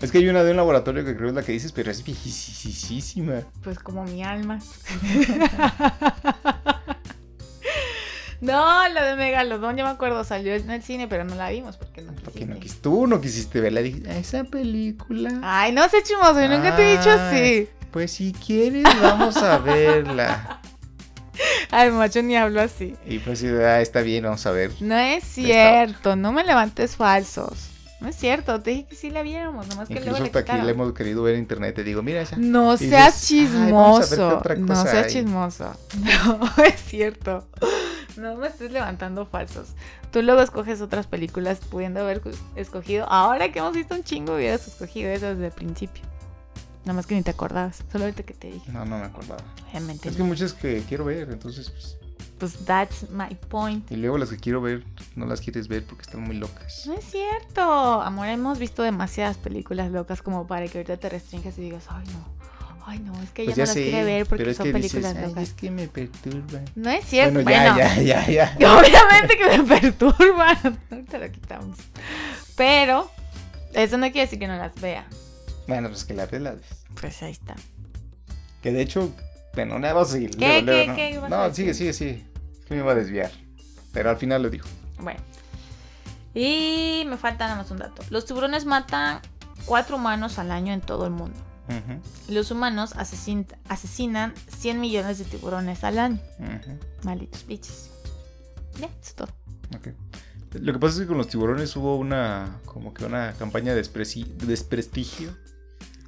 [0.00, 2.04] Es que hay una de un laboratorio que creo es la que dices, pero es
[2.04, 3.40] viejísima.
[3.64, 4.58] pues como mi alma.
[8.40, 11.76] No, la de Megalodón, yo me acuerdo, salió en el cine, pero no la vimos
[11.76, 12.78] porque no Porque no quisiste.
[12.78, 13.80] quis- tú no quisiste verla.
[13.80, 15.40] Dije, "Ah, esa película.
[15.42, 17.68] Ay, no sé, chimoso, yo nunca te he dicho así.
[17.90, 20.60] Pues si quieres, vamos a verla.
[21.72, 22.94] Ay, macho, ni hablo así.
[23.06, 24.70] Y pues, ah, está bien, vamos a ver.
[24.80, 27.70] No es cierto, no me levantes falsos.
[28.00, 30.52] No es cierto, te dije que sí la viéramos, nomás que Incluso luego le hasta
[30.54, 31.74] aquí la hemos querido ver en internet.
[31.74, 32.36] Te digo, mira esa.
[32.36, 34.84] No Y seas dices, "Ay, vamos a ver qué chismoso.
[34.84, 35.12] No seas hay".
[35.12, 35.72] chismoso.
[36.56, 37.48] No, es cierto.
[38.16, 39.70] No me estés levantando falsos.
[40.12, 42.22] Tú luego escoges otras películas pudiendo haber
[42.56, 43.06] escogido.
[43.10, 46.02] Ahora que hemos visto un chingo, hubieras escogido eso desde el principio.
[46.84, 47.82] Nada más que ni te acordabas.
[47.92, 48.72] Solo ahorita que te dije.
[48.72, 49.42] No, no me acordaba.
[50.04, 51.97] Es que muchas que quiero ver, entonces, pues.
[52.38, 53.90] Pues that's my point.
[53.90, 54.84] Y luego las que quiero ver,
[55.16, 56.84] no las quieres ver porque están muy locas.
[56.86, 57.62] No es cierto.
[58.02, 62.04] Amor, hemos visto demasiadas películas locas como para que ahorita te restringas y digas, ay
[62.12, 62.38] no.
[62.86, 65.12] Ay no, es que ella Pues no ya las sé, quiere ver porque son películas
[65.12, 65.42] dices, "Ay, locas.
[65.42, 66.64] es que me perturban.
[66.74, 67.42] No es cierto.
[67.42, 68.78] Bueno, ya, Bueno, ya, ya, ya.
[68.78, 70.56] Obviamente que me perturban.
[70.90, 71.78] Ahorita lo quitamos.
[72.56, 73.10] Pero
[73.74, 75.06] eso no quiere decir que no las vea.
[75.66, 76.64] Bueno, pues que la ves, la ves.
[76.98, 77.54] Pues ahí está.
[78.62, 79.12] Que de hecho,
[79.54, 80.30] bueno, nada, vamos a seguir.
[80.30, 81.22] ¿Qué, luego, luego, qué, ¿no?
[81.24, 82.24] qué No, sigue, sigue, sigue.
[82.68, 83.30] Que me iba a desviar.
[83.92, 84.68] Pero al final lo dijo.
[85.00, 85.20] Bueno.
[86.34, 88.02] Y me falta nada más un dato.
[88.10, 89.20] Los tiburones matan
[89.64, 91.38] cuatro humanos al año en todo el mundo.
[92.28, 96.18] Los humanos asesin- asesinan 100 millones de tiburones al año.
[96.38, 97.90] ujú, Malditos bichos.
[98.80, 99.28] Ya, es todo.
[99.76, 99.88] ok.
[100.54, 103.82] Lo que pasa es que con los tiburones hubo una, como que una campaña de
[104.46, 105.36] desprestigio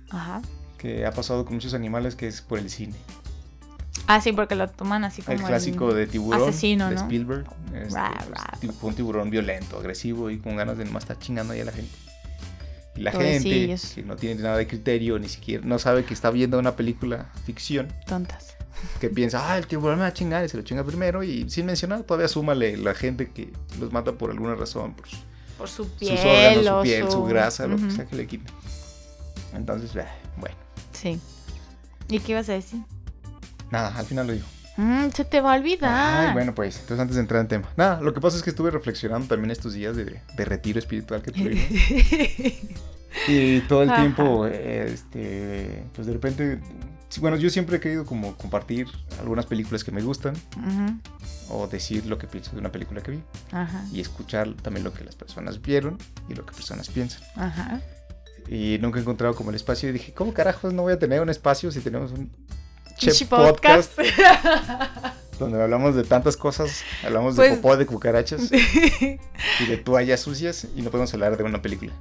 [0.08, 0.40] Ajá.
[0.78, 2.94] que ha pasado con muchos animales que es por el cine.
[4.12, 7.00] Ah, sí, porque lo toman así como El clásico de tiburón asesino, de ¿no?
[7.02, 7.44] Spielberg.
[7.74, 8.58] este, Ra, pues, ra.
[8.82, 11.94] un tiburón violento, agresivo y con ganas de nomás estar chingando ahí a la gente.
[12.96, 16.30] Y la gente que no tiene nada de criterio, ni siquiera no sabe que está
[16.30, 18.56] viendo una película ficción, tontas.
[19.00, 21.22] que piensa, ah, el tiburón me va a chingar y se lo chinga primero.
[21.22, 25.18] Y sin mencionar, todavía súmale la gente que los mata por alguna razón, por su-
[25.56, 26.16] Por su piel.
[26.16, 28.52] sus órganos, su piel, su grasa, lo que sea que le quiten.
[29.54, 30.56] Entonces, bah, bueno,
[30.92, 31.20] Sí.
[32.08, 32.80] ¿Y qué ibas a decir?
[33.70, 34.46] Nada, al final lo digo.
[34.76, 36.28] Mm, se te va a olvidar.
[36.28, 37.68] Ay, bueno, pues, entonces antes de entrar en tema.
[37.76, 41.22] Nada, lo que pasa es que estuve reflexionando también estos días de, de retiro espiritual
[41.22, 41.64] que tuvimos.
[43.28, 44.00] y todo el Ajá.
[44.00, 46.60] tiempo, este, pues de repente,
[47.20, 48.86] bueno, yo siempre he querido como compartir
[49.18, 51.00] algunas películas que me gustan Ujú,
[51.54, 53.84] o decir lo que pienso de una película que vi Ajá.
[53.92, 57.20] y escuchar también lo que las personas vieron y lo que personas piensan.
[57.36, 57.80] Ajá.
[58.48, 61.20] Y nunca he encontrado como el espacio y dije, ¿cómo carajos no voy a tener
[61.20, 62.30] un espacio si tenemos un
[63.00, 63.98] Pinche podcast podcast.
[65.38, 66.82] donde hablamos de tantas cosas?
[67.04, 68.50] Hablamos Pues- de popó, de cucarachas
[69.00, 71.92] y de toallas sucias y no podemos hablar de una película.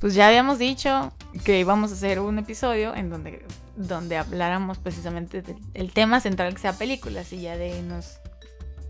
[0.00, 1.12] pues ya habíamos dicho
[1.44, 3.44] que íbamos a hacer un episodio en donde,
[3.76, 8.18] donde habláramos precisamente del el tema central que sea películas y ya de nos.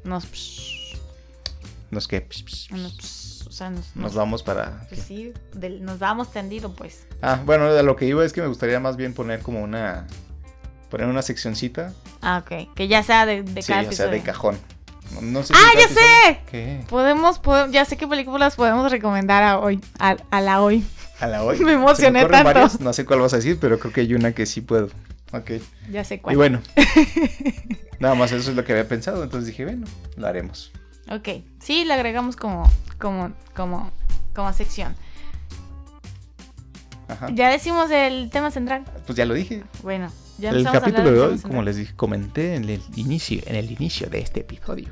[0.05, 0.27] Nos.
[1.91, 3.97] Nos que psh, psh, psh, nos o sea, nos.
[3.97, 4.87] nos vamos para...
[4.89, 5.33] Pues sí,
[5.81, 7.07] nos damos tendido, pues.
[7.23, 10.07] Ah, bueno, a lo que iba es que me gustaría más bien poner como una...
[10.91, 11.93] Poner una seccioncita.
[12.23, 12.75] Ah, ok.
[12.75, 14.59] Que ya sea de, de sí, cada o sea, de cajón.
[15.15, 16.41] No, no sé ¡Ah, ya sé!
[16.51, 16.85] ¿Qué?
[16.89, 20.85] Podemos, podemos, ya sé qué películas podemos recomendar a hoy, a, a la hoy.
[21.21, 21.59] A la hoy.
[21.65, 22.61] Me emocioné ocurren tanto.
[22.61, 24.89] varias, no sé cuál vas a decir, pero creo que hay una que sí puedo.
[25.33, 25.53] Ok.
[25.91, 26.37] Ya sé Y cuál.
[26.37, 26.61] bueno.
[28.01, 29.23] nada más eso es lo que había pensado.
[29.25, 30.73] Entonces dije, bueno, lo haremos.
[31.11, 33.91] Ok, sí, le agregamos como, como, como,
[34.35, 34.95] como sección.
[37.09, 37.29] Ajá.
[37.33, 38.85] Ya decimos el tema central.
[39.07, 39.65] Pues ya lo dije.
[39.83, 43.71] Bueno, ya el capítulo de hoy, como les dije, comenté en el inicio, en el
[43.71, 44.89] inicio de este episodio,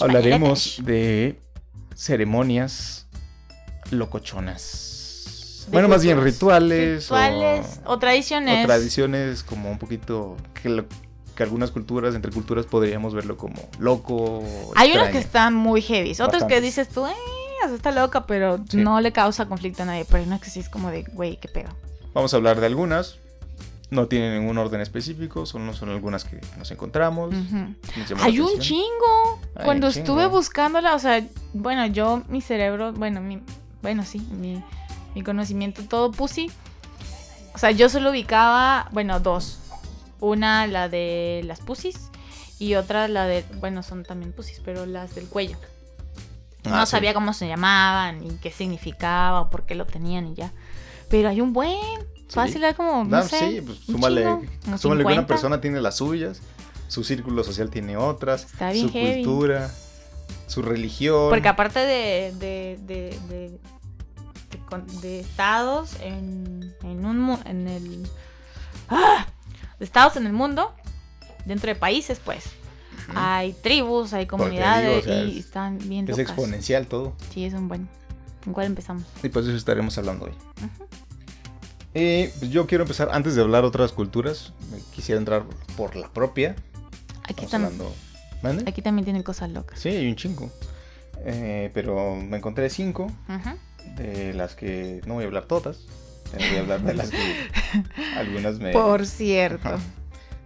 [0.00, 1.38] hablaremos de
[1.94, 3.06] ceremonias
[3.90, 5.66] locochonas.
[5.70, 8.64] Bueno, más bien rituales, Rituales o, o, tradiciones.
[8.64, 10.86] o tradiciones como un poquito que, lo-
[11.36, 14.42] que algunas culturas, entre culturas podríamos verlo como loco.
[14.74, 15.12] Hay unos extraño.
[15.12, 17.12] que están muy heavy, otros que dices tú, eh,
[17.74, 18.78] está loca, pero Sí.
[18.78, 20.04] no le causa conflicto a nadie.
[20.04, 21.68] Pero hay unos que sí es como de, güey, qué pedo.
[22.12, 23.18] Vamos a hablar de algunas.
[23.92, 27.30] No tienen ningún orden específico, solo son algunas que nos encontramos.
[27.34, 29.38] Nos Hay un chingo.
[29.54, 30.30] Hay Cuando un estuve chingo.
[30.30, 33.42] buscándola, o sea, bueno, yo, mi cerebro, bueno, mi,
[33.82, 34.64] bueno, sí, mi,
[35.14, 36.50] mi conocimiento todo pussy.
[37.54, 39.58] O sea, yo solo ubicaba, bueno, dos.
[40.20, 42.08] Una, la de las pussies,
[42.58, 45.58] y otra, la de, bueno, son también pussies, pero las del cuello.
[46.64, 46.92] Ah, no sí.
[46.92, 50.50] sabía cómo se llamaban, y qué significaba, o por qué lo tenían, y ya.
[51.10, 51.76] Pero hay un buen.
[52.34, 55.26] Fácil, era como, no sé, sí, pues un súmale, súmale que una 50.
[55.26, 56.40] persona tiene las suyas,
[56.88, 59.22] su círculo social tiene otras, Está bien su heavy.
[59.24, 59.70] cultura,
[60.46, 61.28] su religión.
[61.30, 63.58] Porque aparte de, de, de, de,
[65.00, 68.08] de estados en, en un en el
[68.88, 69.26] ¡Ah!
[69.78, 70.74] de estados en el mundo,
[71.44, 72.44] dentro de países, pues.
[73.14, 76.26] Hay tribus, hay digo, comunidades o sea, y es- están bien es locas.
[76.26, 77.14] exponencial todo.
[77.32, 77.88] Sí, es un buen.
[78.44, 79.02] ¿Con cuál empezamos?
[79.22, 80.32] Y pues eso estaremos hablando hoy.
[80.32, 80.86] Ujú.
[81.94, 84.52] Y pues yo quiero empezar, antes de hablar otras culturas,
[84.94, 85.44] quisiera entrar
[85.76, 86.56] por la propia.
[87.24, 87.70] Aquí, tam-
[88.66, 89.78] aquí también tienen cosas locas.
[89.78, 90.50] Sí, hay un chingo.
[91.24, 93.56] Eh, pero me encontré cinco, Ujú.
[93.96, 95.80] de las que no voy a hablar todas.
[96.34, 97.18] Voy a hablar de las que
[98.16, 98.72] algunas me...
[98.72, 99.78] Por cierto.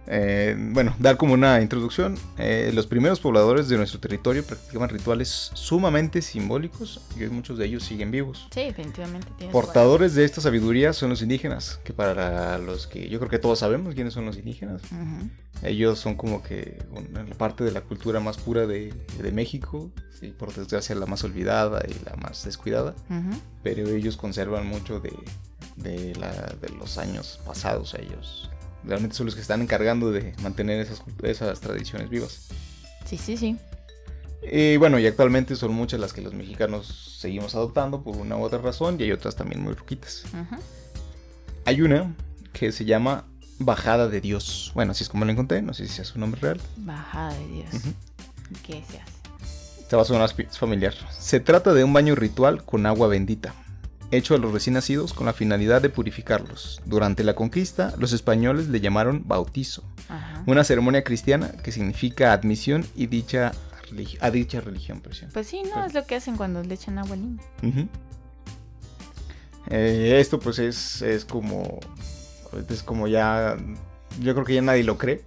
[0.07, 2.17] Eh, bueno, dar como una introducción.
[2.37, 7.65] eh, los primeros pobladores de nuestro territorio practicaban rituales sumamente simbólicos y hoy muchos de
[7.65, 8.47] ellos siguen vivos.
[8.53, 13.29] Sí, definitivamente Portadores de esta sabiduría son los indígenas, que para los que yo creo
[13.29, 14.81] que todos sabemos quiénes son los indígenas.
[14.89, 15.05] valor.
[15.05, 15.29] Ujú.
[15.63, 19.91] Ellos son como que una parte de la cultura más pura de, de México,
[20.21, 23.39] y por desgracia la más olvidada y la más descuidada, Ujú.
[23.63, 25.13] pero ellos conservan mucho de,
[25.75, 27.93] de, la- de los años pasados.
[27.95, 28.49] Ellos
[28.87, 32.47] realmente son los que están encargando de mantener esas, esas tradiciones vivas.
[33.05, 33.57] Sí, sí, sí.
[34.49, 38.43] Y bueno, y actualmente son muchas las que los mexicanos seguimos adoptando por una u
[38.43, 40.23] otra razón y hay otras también muy ruquitas.
[41.65, 42.15] Hay una
[42.53, 43.25] que se llama
[43.59, 44.71] Bajada de Dios.
[44.73, 46.61] Bueno, así es como la encontré, no sé si es su nombre real.
[46.77, 47.69] Bajada de Dios.
[48.63, 49.17] ¿Qué se hace?
[49.89, 50.93] Te va a sonar familiar.
[51.17, 53.53] Se trata de un baño ritual con agua bendita,
[54.11, 56.81] hecho a los recién nacidos con la finalidad de purificarlos.
[56.85, 60.43] Durante la conquista, los españoles le llamaron bautizo, Ajá.
[60.47, 63.51] una ceremonia cristiana que significa admisión y dicha
[64.21, 64.99] a dicha religión.
[65.01, 65.29] presión.
[65.33, 67.89] Pues sí, no, Pero- es lo que hacen cuando le echan agua al niño.
[69.69, 71.79] Eh, esto pues es, es como
[72.69, 73.57] es como ya
[74.21, 75.25] yo creo que ya nadie lo cree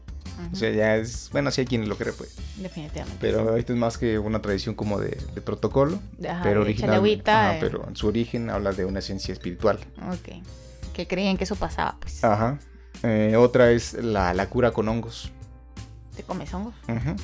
[0.53, 3.18] O sea ya es bueno sí hay quien lo cree pues Definitivamente.
[3.20, 7.55] pero ahorita es más que una tradición como de, de protocolo Ajá, pero original ajá,
[7.57, 7.59] eh.
[7.61, 9.79] pero en su origen habla de una esencia espiritual
[10.11, 10.42] Ok.
[10.94, 12.22] Que creían que eso pasaba, pues.
[12.24, 12.59] ajá
[13.03, 15.31] Eh, otra es la, la cura con hongos
[16.16, 16.74] ¿Te comes hongos?
[16.88, 17.16] Ujú.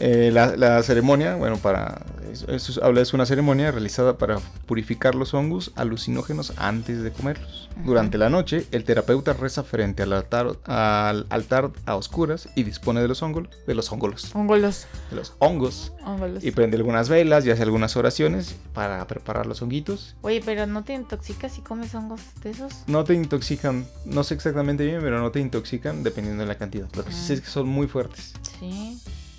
[0.00, 2.02] Eh, la, la ceremonia, bueno, para
[2.48, 7.68] eso, habla es una ceremonia realizada para purificar los hongos alucinógenos antes de comerlos.
[7.84, 13.00] Durante la noche, el terapeuta reza frente al altar, al altar a oscuras y dispone
[13.02, 14.86] de los hongos, de los hongos, Hongolos.
[15.10, 16.42] de los hongos Hongolos.
[16.44, 20.16] y prende algunas velas y hace algunas oraciones para preparar los honguitos.
[20.22, 22.72] Oye, pero ¿no te intoxicas si comes hongos de esos?
[22.88, 26.88] No te intoxican, no sé exactamente bien, pero no te intoxican dependiendo de la cantidad.
[26.96, 28.34] Lo que sí sé es que son muy fuertes.
[28.58, 28.98] Sí.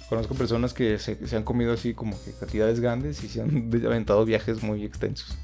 [0.09, 3.71] Conozco personas que se, se han comido así como que cantidades grandes y se han
[3.85, 5.35] aventado viajes muy extensos.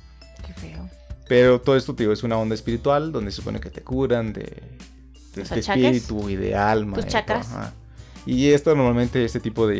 [0.46, 0.90] Qué feo.
[1.28, 4.62] Pero todo esto, tío, es una onda espiritual donde se supone que te curan de,
[5.40, 5.68] achaques.
[5.68, 6.98] espíritu y de alma.
[6.98, 7.48] Tus chakras.
[7.52, 7.74] ajá.
[8.26, 9.76] Y esto normalmente, este tipo de,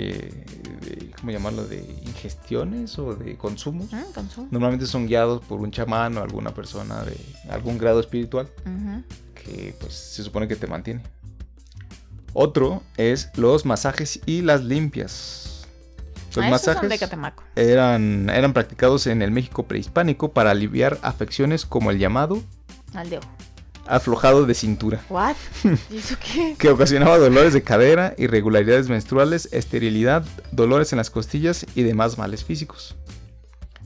[0.82, 1.64] de- ¿cómo llamarlo?
[1.68, 3.92] De ingestiones o de consumos.
[3.94, 4.48] Mm, consumo.
[4.50, 7.18] Normalmente son guiados por un chamán o alguna persona de
[7.52, 8.50] algún grado espiritual
[9.36, 11.02] que pues se supone que te mantiene.
[12.34, 15.68] Otro es los masajes y las limpias.
[16.30, 17.44] Los Ah, de masajes Catemaco.
[17.58, 22.42] eran, eran practicados en el México prehispánico para aliviar afecciones como el llamado
[22.94, 23.22] Al dedo.
[23.86, 25.36] aflojado de cintura, ¿What?
[25.92, 26.56] ¿Y eso qué?
[26.58, 32.46] que ocasionaba dolores de cadera, irregularidades menstruales, esterilidad, dolores en las costillas y demás males
[32.46, 32.96] físicos.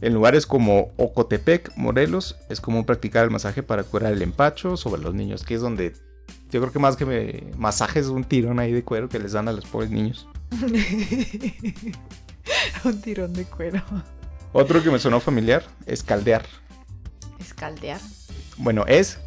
[0.01, 5.01] En lugares como Ocotepec, Morelos, es común practicar el masaje para curar el empacho sobre
[5.01, 5.93] los niños, que es donde
[6.51, 9.47] yo creo que más que me, masajes un tirón ahí de cuero que les dan
[9.47, 10.27] a los pobres niños.
[12.83, 13.81] Un tirón de cuero.
[14.53, 16.45] Otro que me sonó familiar es caldear.
[17.39, 17.99] Es caldear.
[18.57, 19.19] Bueno, es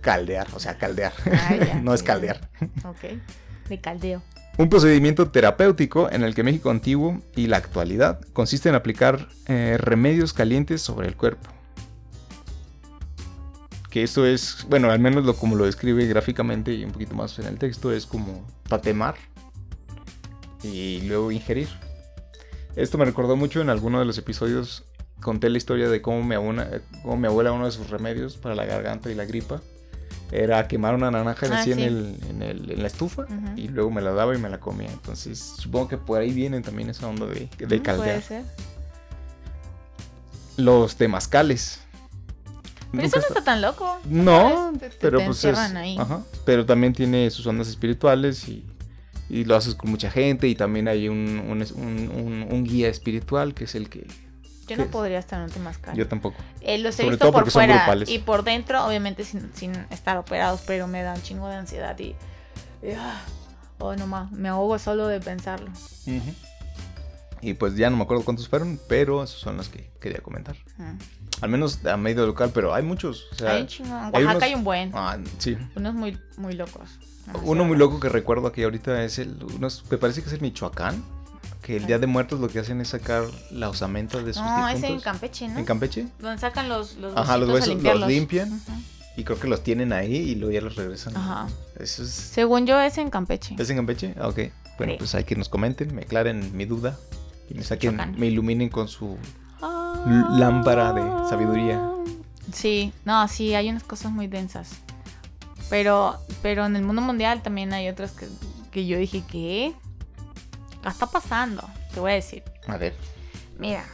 [0.00, 1.12] caldear, o sea, caldear.
[1.30, 2.48] Ah, ya, no es caldear.
[2.84, 3.20] Ok.
[3.68, 4.22] De caldeo.
[4.56, 9.76] Un procedimiento terapéutico en el que México antiguo y la actualidad consiste en aplicar eh,
[9.78, 11.50] remedios calientes sobre el cuerpo.
[13.94, 17.38] Que esto es, bueno, al menos lo, como lo describe gráficamente y un poquito más
[17.38, 19.14] en el texto, es como tatemar
[20.64, 21.68] y luego ingerir.
[22.74, 24.82] Esto me recordó mucho en alguno de los episodios
[25.22, 26.68] conté la historia de cómo mi, abuela,
[27.02, 29.62] cómo mi abuela uno de sus remedios para la garganta y la gripa
[30.32, 33.52] era quemar una naranja Ah, así en, el, en, el- en la estufa Ujú.
[33.56, 34.90] y luego me la daba y me la comía.
[34.90, 38.20] Entonces supongo que por ahí viene también esa onda de, de Mm, Puede caldear.
[38.22, 38.42] ser.
[40.56, 41.80] Los temazcales.
[42.96, 43.98] Pero eso no está- tan loco.
[44.04, 44.72] No.
[44.78, 45.96] Te- te- pero te pues es, ahí.
[45.98, 48.64] ajá, pero también tiene sus ondas espirituales y,
[49.28, 51.16] y lo haces con mucha gente y también hay un,
[51.48, 54.06] un, un- un- un guía espiritual que es el que
[54.66, 55.94] Yo no podría estar en un temazcal.
[55.96, 56.36] yo tampoco.
[56.60, 60.16] Eh, los he sobre visto todo por fuera y por dentro, obviamente sin, sin estar
[60.18, 62.14] operados, pero me da un chingo de ansiedad y...
[62.82, 63.20] y, ah,
[63.78, 65.70] oh, no más, me ahogo solo de pensarlo.
[67.40, 70.56] Y pues ya no me acuerdo cuántos fueron, pero esos son los que quería comentar.
[70.78, 70.96] Mm.
[71.40, 73.26] Al menos a medio local, pero hay muchos.
[73.32, 74.90] O sea, hay hay Oaxaca unos- hay un buen.
[74.94, 75.56] ah, sí.
[75.76, 76.88] Unos muy, muy locos.
[77.26, 79.42] demasiado Uno muy loco que recuerdo aquí ahorita es el.
[79.56, 81.02] unos- me parece que es el Michoacán.
[81.62, 84.68] Que el Día de Muertos lo que hacen es sacar la osamenta de sus No,
[84.68, 85.04] es en difuntos.
[85.04, 85.58] Campeche, ¿no?
[85.58, 86.06] ¿En Campeche?
[86.18, 88.52] Donde sacan los, los Ajá, los huesos los limpian.
[88.52, 88.72] Ujú.
[89.16, 91.16] Y creo que los tienen ahí y luego ya los regresan.
[91.16, 91.46] Ajá.
[91.80, 92.10] Eso es.
[92.10, 93.54] Según yo es en Campeche.
[93.58, 94.14] ¿Es en Campeche?
[94.20, 94.40] Ah, ok.
[94.76, 94.98] Bueno, Sí.
[94.98, 96.98] pues hay que nos comenten, me aclaren mi duda.
[97.48, 98.18] Y me saquen, Michoacán.
[98.20, 99.16] me iluminen con su.
[100.30, 101.80] Lámpara de sabiduría.
[102.52, 104.70] Sí, no, sí, hay unas cosas muy densas.
[105.70, 108.28] Pero, pero en el mundo mundial también hay otras que,
[108.70, 109.74] que yo dije, ¿qué?
[110.82, 111.66] ¿Qué está pasando?
[111.92, 112.42] Te voy a decir.
[112.66, 112.94] A ver,
[113.58, 113.84] Mira,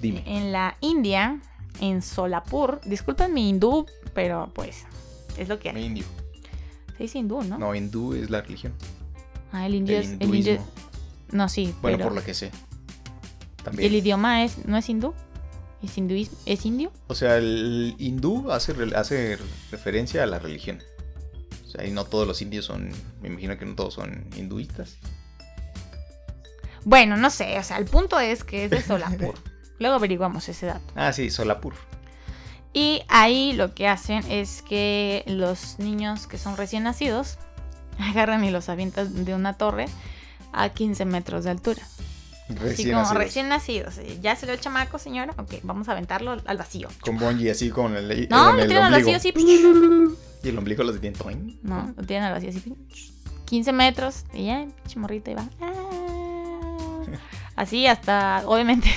[0.00, 0.22] dime.
[0.26, 1.40] en la India,
[1.80, 4.84] en Solapur, disculpen mi hindú, pero pues
[5.38, 5.86] es lo que Mi hay.
[5.86, 6.04] indio.
[6.96, 7.58] Se dice hindú, ¿no?
[7.58, 8.74] No, hindú es la religión.
[9.50, 10.10] Ah, el indio El es.
[10.20, 10.58] El indio,
[11.32, 12.08] no, sí, Bueno, pero.
[12.10, 12.50] por lo que sé.
[13.64, 13.90] ¿Y También.
[13.92, 15.14] el idioma es, no es hindú?
[15.82, 16.36] ¿Es hinduismo?
[16.46, 16.92] ¿Es indio?
[17.08, 19.38] O sea, el hindú hace, hace
[19.70, 20.82] referencia a la religión.
[21.66, 22.90] O sea, y no todos los indios son.
[23.20, 24.96] Me imagino que no todos son hinduistas.
[26.84, 29.34] Bueno, no sé, o sea, el punto es que es de Solapur.
[29.78, 30.92] Luego averiguamos ese dato.
[30.94, 31.74] Ah, sí, Solapur.
[32.72, 37.38] Y ahí lo que hacen es que los niños que son recién nacidos
[37.98, 39.86] agarran y los avientan de una torre
[40.52, 41.82] a 15 metros de altura.
[42.48, 43.24] Así Recién como nacidos.
[43.24, 43.98] recién nacidos.
[43.98, 45.32] eh, ¿Ya se el chamaco, señora?
[45.38, 46.88] Ok, vamos a aventarlo al vacío.
[47.00, 49.32] Con Bonji así con el, No, con lo el tienen al vacío así.
[50.42, 51.58] Y el ombligo los tiene toing.
[51.62, 52.74] No, lo tienen al vacío así.
[53.46, 55.48] 15 metros y ya, chimorrito y va.
[55.60, 55.72] Ah.
[57.56, 58.90] Así hasta, obviamente,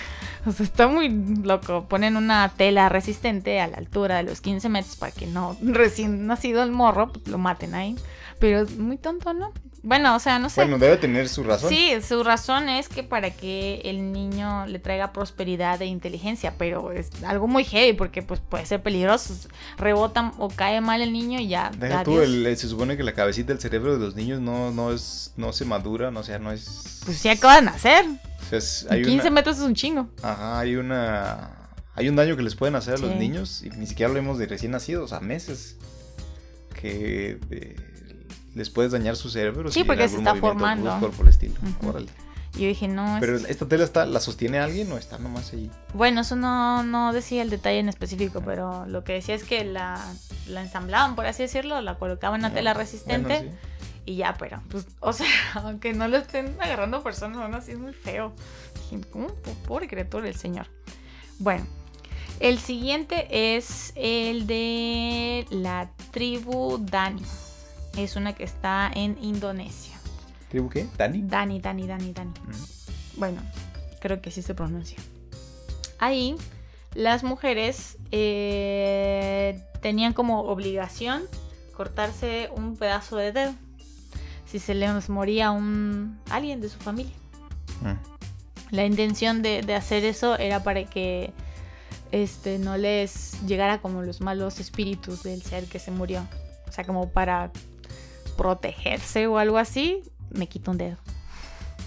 [0.46, 1.86] o sea, está muy loco.
[1.88, 6.26] Ponen una tela resistente a la altura de los 15 metros para que no recién
[6.26, 7.96] nacido el morro pues, lo maten ahí.
[8.38, 9.52] Pero es muy tonto, ¿no?
[9.86, 10.62] Bueno, o sea, no sé.
[10.62, 11.68] Bueno, debe tener su razón.
[11.68, 16.90] Sí, su razón es que para que el niño le traiga prosperidad e inteligencia, pero
[16.90, 19.34] es algo muy heavy porque pues puede ser peligroso.
[19.76, 21.70] Rebota o cae mal el niño y ya.
[21.78, 22.24] Deja tú, adiós.
[22.24, 25.52] el- se supone que la cabecita del cerebro de los niños no, no es, no
[25.52, 27.02] se madura, no, o sea, no es.
[27.04, 28.06] Pues sí acaba de nacer.
[28.06, 30.08] o sea, es- hay 15 una, metros es un chingo.
[30.22, 31.50] ajá, hay una,
[31.94, 34.46] hay un daño que les pueden hacer a los niños y ni siquiera hablemos de
[34.46, 35.76] recién nacidos, a meses,
[36.80, 37.76] que eh,
[38.54, 39.70] les puedes dañar su cerebro.
[39.70, 40.90] Sí, si porque se está formando.
[40.98, 41.54] brusco por el estilo.
[41.62, 41.88] Ujú.
[41.90, 42.08] Órale.
[42.56, 45.52] Y yo dije, no, es- Pero esta tela está, la sostiene alguien o está nomás
[45.52, 45.70] ahí.
[45.92, 49.64] bueno, eso no, no decía el detalle en específico, pero lo que decía es que
[49.64, 50.00] la,
[50.46, 54.02] la ensamblaban, por así decirlo, la colocaban una tela resistente Bueno, sí.
[54.06, 57.78] y ya, pero, pues, o sea, aunque no lo estén agarrando personas, aún así es
[57.78, 58.32] muy feo.
[58.88, 59.26] Dije, ¿cómo?
[59.28, 60.68] Po- Pobre criatura el señor.
[61.40, 61.66] Bueno,
[62.38, 67.22] el siguiente es el de la tribu Dani.
[67.96, 69.96] Es una que está en Indonesia.
[70.48, 70.86] ¿Tribu qué?
[70.96, 71.22] ¿Dani?
[71.22, 72.30] Dani, Dani, Dani, Dani.
[72.30, 73.20] Mm.
[73.20, 73.42] Bueno,
[74.00, 74.98] creo que sí se pronuncia.
[75.98, 76.36] Ahí
[76.94, 81.22] las mujeres eh, tenían como obligación
[81.76, 83.54] cortarse un pedazo de dedo
[84.46, 87.14] si se les moría un alguien de su familia.
[87.80, 88.74] Mm.
[88.74, 91.32] La intención de, de hacer eso era para que
[92.12, 96.24] este no les llegara como los malos espíritus del ser que se murió.
[96.68, 97.50] O sea, como para
[98.36, 100.96] protegerse o algo así, me quito un dedo.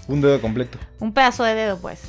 [0.06, 0.78] Un dedo completo.
[1.00, 2.02] Un pedazo de dedo, pues.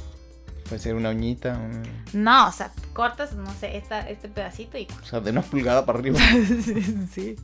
[0.68, 1.82] Puede ser una uñita, un-
[2.14, 4.88] No, o sea, cortas, no sé, esta, este pedacito y...
[5.02, 6.20] o sea, de una pulgada para arriba.
[7.14, 7.36] sí.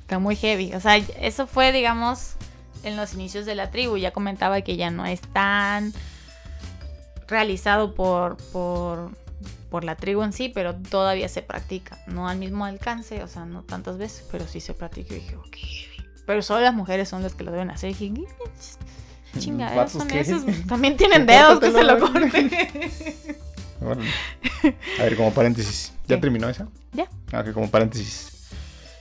[0.00, 0.72] Está muy heavy.
[0.74, 2.32] O sea, eso fue, digamos,
[2.82, 3.96] en los inicios de la tribu.
[3.98, 5.92] Ya comentaba que ya no es tan
[7.28, 9.10] realizado por, por,
[9.70, 11.98] por la tribu en sí, pero todavía se practica.
[12.06, 15.14] No al mismo alcance, o sea, no tantas veces, pero sí se practica.
[15.14, 15.56] Y dije, ok.
[16.26, 17.90] Pero solo las mujeres son las que lo deben hacer.
[17.90, 18.24] Y dije,
[19.34, 20.42] ¿Los chingaderos vatos son esos.
[20.66, 22.50] También tienen dedos que se lo corten.
[23.80, 24.08] Órale.
[24.98, 25.92] A ver, como paréntesis.
[26.08, 26.22] ¿Ya ¿Qué?
[26.22, 26.66] terminó esa?
[26.92, 27.08] Ya.
[27.32, 28.32] Ah, ok, como paréntesis.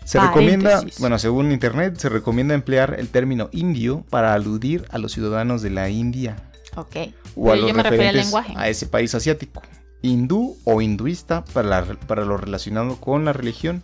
[0.03, 0.51] Se Paréntesis.
[0.59, 5.63] recomienda, bueno, según internet, se recomienda emplear el término indio para aludir a los ciudadanos
[5.63, 6.36] de la India
[6.76, 6.95] ok.
[7.36, 8.53] o a Pero los yo me refería al referentes lenguaje.
[8.55, 9.63] a ese país asiático.
[10.03, 13.82] hindú o hinduista para, la- para lo relacionado con la religión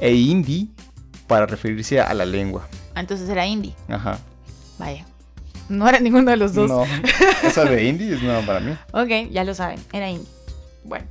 [0.00, 0.70] e hindi
[1.26, 2.66] para referirse a la lengua.
[2.94, 3.74] Ah, Entonces era indie.
[3.88, 4.18] Ajá.
[4.78, 5.04] Vaya.
[5.68, 6.68] No era ninguno de los dos.
[6.68, 6.84] No,
[7.42, 8.76] esa de hindi es nueva para mí.
[8.92, 10.28] Ok, ya lo saben, era indie.
[10.84, 11.06] Bueno.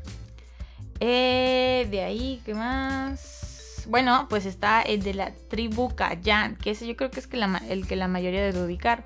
[1.00, 3.84] Eh, de ahí, ¿qué más?
[3.88, 7.36] Bueno, pues está el de la tribu Kayan, que ese yo creo que es que
[7.38, 9.04] la ma- el que la mayoría debe ubicar.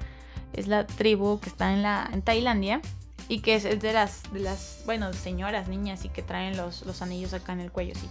[0.53, 2.82] Es la tribu que está en, la, en Tailandia
[3.28, 6.86] y que es, es de las, de las, bueno, señoras, niñas y que traen los,
[6.86, 8.08] los anillos acá en el cuello, así.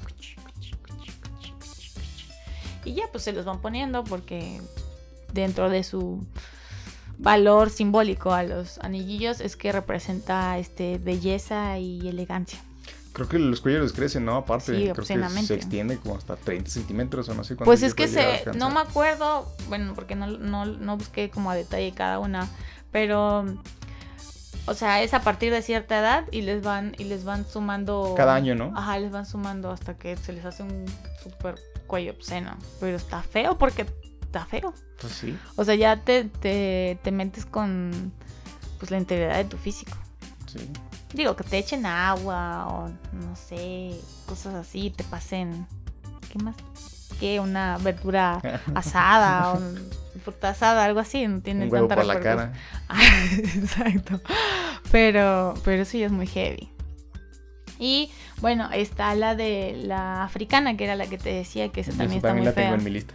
[2.87, 4.61] Y ya, pues se los van poniendo porque
[5.32, 6.24] dentro de su
[7.18, 12.61] valor simbólico a los anillillos es que representa este belleza y elegancia.
[13.12, 14.37] Creo que los cuellos crecen, ¿no?
[14.37, 17.64] Aparte, Sí, creo que se extiende como hasta 30 centímetros o no sé cuánto.
[17.64, 21.55] Pues es que se, no me acuerdo, bueno, porque no, no, no busqué como a
[21.55, 22.47] detalle cada una,
[22.93, 23.47] pero,
[24.66, 28.12] o sea, es a partir de cierta edad y les van, y les van sumando.
[28.18, 28.74] Cada año, ¿no?
[28.76, 30.84] Ajá, les van sumando hasta que se les hace un
[31.22, 31.55] super
[31.87, 32.57] cuello obsceno.
[32.80, 33.87] Pero está feo porque
[34.22, 34.74] está feo.
[35.01, 35.39] Pues sí.
[35.57, 38.12] O sea, ya te, te, te metes con
[38.78, 39.97] pues la integridad de tu físico.
[40.47, 40.70] Sí.
[41.12, 45.66] Digo, que te echen agua o no sé, cosas así, te pasen.
[46.30, 46.57] ¿Qué más?
[47.18, 47.41] ¿Qué?
[47.41, 48.41] Una verdura
[48.74, 49.61] asada o
[50.22, 52.53] fruta asada, algo así, no tiene Un huevo tanta por la cara.
[52.89, 54.20] Ah, Exacto.
[54.93, 56.70] Pero, pero sí es muy heavy.
[57.79, 58.11] Y
[58.41, 62.18] bueno, está la de la africana, que era la que te decía, que esa también
[62.18, 63.14] está muy la tengo fea en mi lista.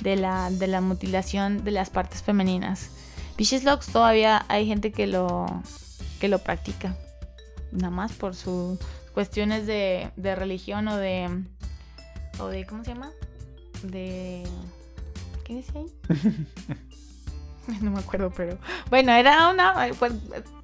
[0.00, 2.90] de la, de la mutilación de las partes femeninas.
[3.36, 5.46] Vicious Locks todavía hay gente que lo,
[6.20, 6.96] que lo practica.
[7.70, 8.78] Nada más por sus
[9.12, 11.44] cuestiones de, de religión o de.
[12.40, 12.66] o de.
[12.66, 13.10] ¿Cómo se llama?
[13.82, 14.42] De.
[15.44, 15.86] ¿Qué dice ahí?
[17.82, 18.58] No me acuerdo, pero.
[18.90, 19.74] Bueno, era una.
[19.98, 20.12] pues,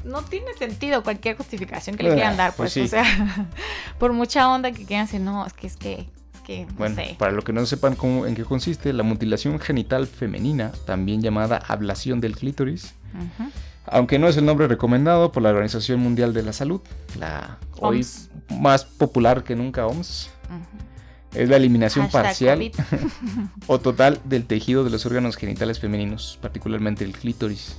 [0.05, 2.73] no tiene sentido cualquier justificación que le quieran dar, pues pues.
[2.73, 2.81] sí.
[2.83, 3.05] O sea,
[3.99, 6.09] por mucha onda que quieran decir, no, es que es que.
[6.35, 6.67] Es que.
[6.67, 7.17] No Bueno, sé.
[7.19, 11.59] para los que no sepan cómo, en qué consiste, la mutilación genital femenina, también llamada
[11.59, 12.95] ablación del clítoris,
[13.87, 16.81] aunque no es el nombre recomendado por la Organización Mundial de la Salud,
[17.19, 18.31] la hoy OMS.
[18.61, 20.85] más popular que nunca OMS, Ujú.
[21.35, 22.71] Es la eliminación Hashtag parcial
[23.67, 27.77] o total del tejido de los órganos genitales femeninos, particularmente el clítoris,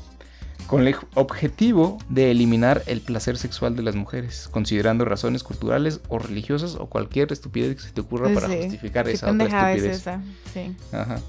[0.67, 6.17] con el objetivo de eliminar el placer sexual de las mujeres, considerando razones culturales o
[6.19, 10.01] religiosas o cualquier estupidez que se te ocurra para Sí, justificar esa otra es estupidez.
[10.01, 10.21] esa.
[10.53, 10.75] Sí.
[10.91, 11.19] Ajá.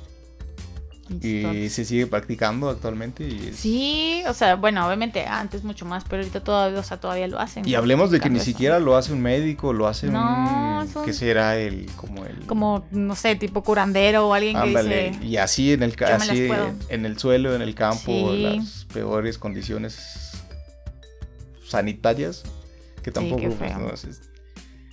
[1.09, 3.22] Y se sigue practicando actualmente.
[3.28, 6.98] Y, es- Sí, o sea, bueno, obviamente antes mucho más, pero ahorita todavía, o sea,
[6.98, 7.66] todavía lo hacen.
[7.68, 8.44] y hablemos de que ni eso.
[8.46, 11.04] siquiera lo hace un médico, lo hace No, un...
[11.04, 11.86] que será el...
[11.96, 12.40] como el...
[12.46, 15.24] Como, no sé, tipo curandero o alguien Ándale, que dice...
[15.26, 16.72] y así en el ca- "Yo me las así puedo".
[16.88, 18.42] en el suelo, en el campo, Sí.
[18.42, 20.32] las peores condiciones
[21.66, 22.42] sanitarias
[23.02, 24.20] que tampoco qué pues, no, es-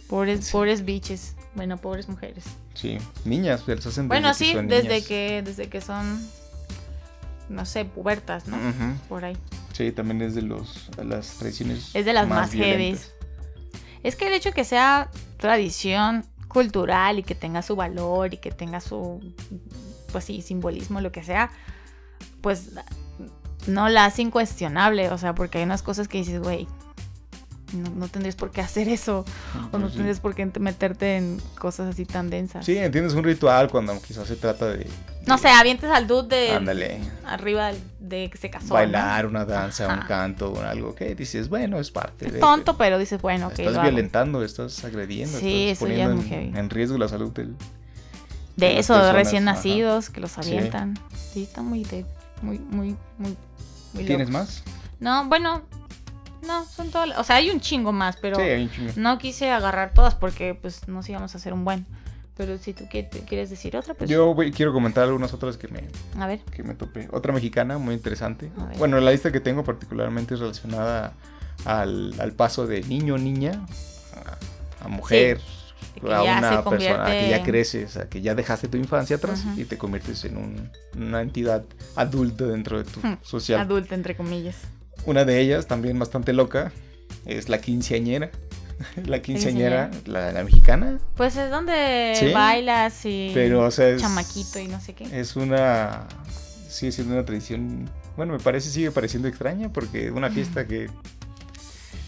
[0.08, 0.52] Pobres, Sí.
[0.52, 1.36] pobres biches.
[1.56, 2.44] Bueno, pobres mujeres.
[2.74, 5.08] sí, niñas, se las hacen Bueno, desde que sí, son desde niñas.
[5.08, 6.28] que, desde que son,
[7.50, 8.58] no sé, pubertas, ¿no?
[9.08, 9.38] Por ahí.
[9.74, 13.12] Sí, también es de los de las tradiciones Es de las más, heavies.
[14.04, 18.52] Es que el hecho que sea tradición cultural y que tenga su valor y que
[18.52, 19.20] tenga su,
[20.12, 21.52] pues sí, simbolismo, lo que sea,
[22.42, 22.72] pues
[23.68, 25.10] no la hace incuestionable.
[25.10, 26.68] O sea, porque hay unas cosas que dices, güey,
[27.74, 29.26] no, no tendrías por qué hacer eso.
[29.72, 29.96] O no sí.
[29.96, 32.66] tendrías por qué meterte en cosas así tan densas.
[32.66, 34.88] Sí, entiendes un ritual cuando quizás se trata de,
[35.26, 38.68] No sé, avientes al dude de ándale, arriba de que se casó.
[38.68, 38.74] ¿no?
[38.76, 42.78] bailar, una danza, un canto, un algo que dices, bueno, es parte Es de tonto,
[42.78, 43.52] pero dices, bueno, ok.
[43.54, 43.90] estás lo hago.
[43.90, 46.60] violentando, estás agrediendo, Sí, estás eso ya es poniendo muy en, heavy.
[46.60, 47.56] en riesgo la salud del
[48.56, 49.56] De de eso, de recién ajá.
[49.58, 51.00] nacidos, que los avientan.
[51.34, 52.06] Sí, está muy, de,
[52.42, 53.36] muy, muy, muy,
[53.94, 54.64] muy ¿Tienes más?
[55.00, 55.64] No, bueno,
[56.46, 57.18] no, son todas.
[57.18, 58.92] O sea, hay un chingo más, pero sí, hay un chingo.
[58.98, 61.86] no quise agarrar todas porque, pues, no sí íbamos a hacer un buen.
[62.36, 64.10] Pero si tú qui- quieres decir otra, pues.
[64.10, 65.84] Yo voy- quiero comentar algunas otras que me,
[66.20, 66.40] A ver.
[66.46, 67.08] que me topé.
[67.12, 68.52] Otra mexicana muy interesante.
[68.80, 71.14] Bueno, la lista que tengo particularmente es relacionada
[71.66, 73.64] al, al paso de niño niña
[74.82, 75.40] a, a mujer,
[76.12, 79.78] a una persona que ya creces, a que ya dejaste tu infancia atrás y te
[79.78, 81.64] conviertes en un- una entidad
[81.96, 83.60] adulta dentro de tu social.
[83.60, 84.56] Adulta, entre comillas.
[85.06, 86.72] Una de ellas, también bastante loca,
[87.26, 88.32] es la quinceañera.
[89.06, 91.00] la quinceañera, la, la mexicana.
[91.16, 93.32] Pues es donde Sí, bailas y.
[93.34, 95.08] Pero, o sea, es, Chamaquito y no sé qué.
[95.20, 96.08] es una.
[96.68, 97.90] Sigue siendo una tradición.
[98.18, 100.90] Bueno, me parece, sigue pareciendo extraña porque una fiesta que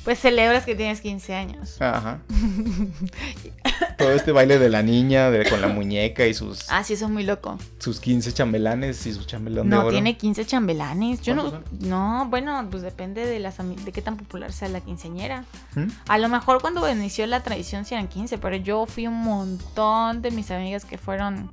[0.05, 1.81] Pues celebras que tienes 15 años.
[1.81, 2.19] Ajá.
[3.97, 7.05] Todo este baile de la niña de, con la muñeca y sus, Ah, sí, eso
[7.05, 7.57] es muy loco.
[7.79, 11.21] sus 15 chambelanes y su chambelán de No, tiene 15 chambelanes.
[11.21, 11.49] Yo no.
[11.49, 15.43] ¿Cuántos No, bueno, pues depende de las de qué tan popular sea la quinceañera.
[15.73, 15.87] ¿Mm?
[16.07, 20.21] A lo mejor cuando inició la tradición sí eran 15, pero yo fui un montón
[20.21, 21.49] de mis amigas que fueron,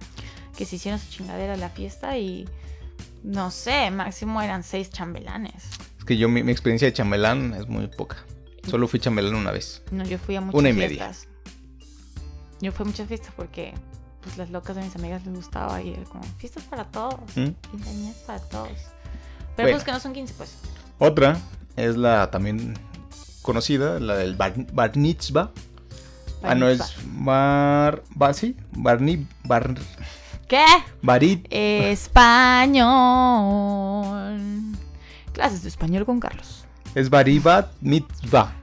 [0.58, 2.46] que se hicieron su chingadera a la fiesta y
[3.22, 5.64] no sé, máximo eran 6 chambelanes.
[5.98, 8.16] Es que yo, mi, mi experiencia de chambelán es muy poca.
[8.68, 9.82] Solo fui chambelán una vez.
[9.90, 11.06] No, yo fui a muchas Una y media.
[11.12, 11.28] fiestas.
[12.60, 13.74] Yo fui a muchas fiestas porque
[14.22, 17.48] pues las locas de mis amigas les gustaba y era como fiestas para todos, ¿Mm?
[17.70, 18.68] quinceañeras para todos.
[19.56, 19.72] Pero Bueno.
[19.72, 20.54] pues que no son 15 pues.
[20.98, 21.38] Otra
[21.76, 22.78] es la también
[23.42, 25.50] conocida, la del bar, bar mitzvah.
[26.44, 28.02] Ah, no, es bar...
[28.14, 29.74] bar sí, barni, bar,
[30.48, 30.64] ¿Qué?
[31.00, 31.46] barit...
[33.02, 34.76] Español.
[35.32, 36.61] Clases de español con Carlos.
[36.94, 38.54] Es baribat mitzvah.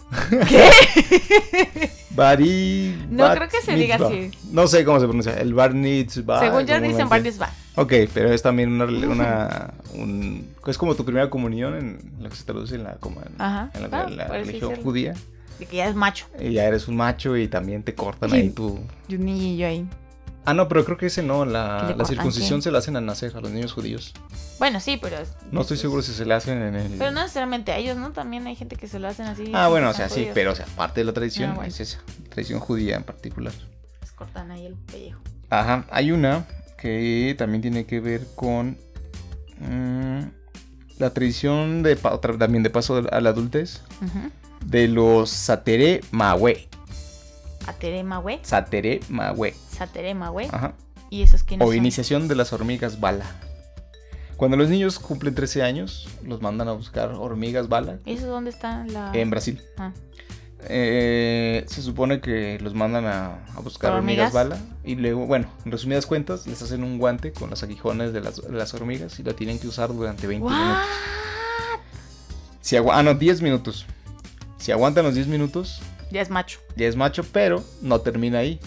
[0.47, 1.89] ¿Qué?
[2.15, 4.07] Baribat No creo que se diga mitzvah.
[4.09, 4.31] así.
[4.51, 5.33] No sé cómo se pronuncia.
[5.39, 6.39] El bar mitzvah.
[6.39, 7.49] Según yo dicen va.
[7.75, 12.35] Ok, pero es también una, una un- es como tu primera comunión en lo que
[12.35, 13.69] se traduce en la, como en, Ajá.
[13.73, 15.13] en la, Ah, en la religión judía.
[15.59, 16.25] De que ya es macho.
[16.39, 18.79] Y ya eres un macho y también te cortan Y- ahí tu...
[19.07, 19.87] Y un niñillo ahí.
[20.49, 23.05] Ah, no, pero creo que ese no, ¿Que la, la circuncisión se la hacen al
[23.05, 24.13] nacer a los niños judíos.
[24.57, 25.17] Bueno, sí, pero.
[25.51, 26.91] No estoy es- seguro si se le hacen en el...
[26.97, 28.11] Pero no necesariamente a ellos, ¿no?
[28.13, 29.51] También hay gente que se lo hacen así.
[29.53, 31.67] Ah, bueno, o sea, sí, pero o sea, parte de la tradición Ah, bueno.
[31.69, 33.53] es esa, tradición judía en particular.
[34.01, 35.19] Les cortan ahí el pellejo.
[35.51, 36.45] Ajá, hay una
[36.77, 38.77] que también tiene que ver con
[39.59, 40.19] mm,
[40.97, 44.31] la tradición de también de paso a la adultez Ujú.
[44.65, 46.68] de los satere mawe.
[47.69, 48.39] Aterema, güey.
[48.43, 49.53] Satere mawe.
[49.71, 50.47] Saterema, güey.
[50.51, 50.73] Ajá.
[51.09, 51.77] ¿Y esos quiénes O son?
[51.77, 53.25] iniciación de las hormigas bala.
[54.37, 58.51] Cuando los niños cumplen 13 años, los mandan a buscar hormigas bala ¿Y eso dónde
[58.51, 59.11] está la.?
[59.13, 59.61] en Brasil.
[59.77, 59.91] Ah.
[60.67, 64.33] Eh, se supone que los mandan a, a buscar ¿Por hormigas?
[64.33, 64.59] hormigas?
[64.59, 68.19] bala y luego, bueno, en resumidas cuentas, les hacen un guante con los aguijones de
[68.21, 70.53] las, de las hormigas y lo tienen que usar durante 20 What?
[70.53, 70.85] minutos.
[72.61, 73.85] Si ah, no, 10 minutos.
[74.57, 76.59] Si aguantan los 10 minutos, Ya es macho.
[76.75, 78.59] ya es macho, pero no termina ahí.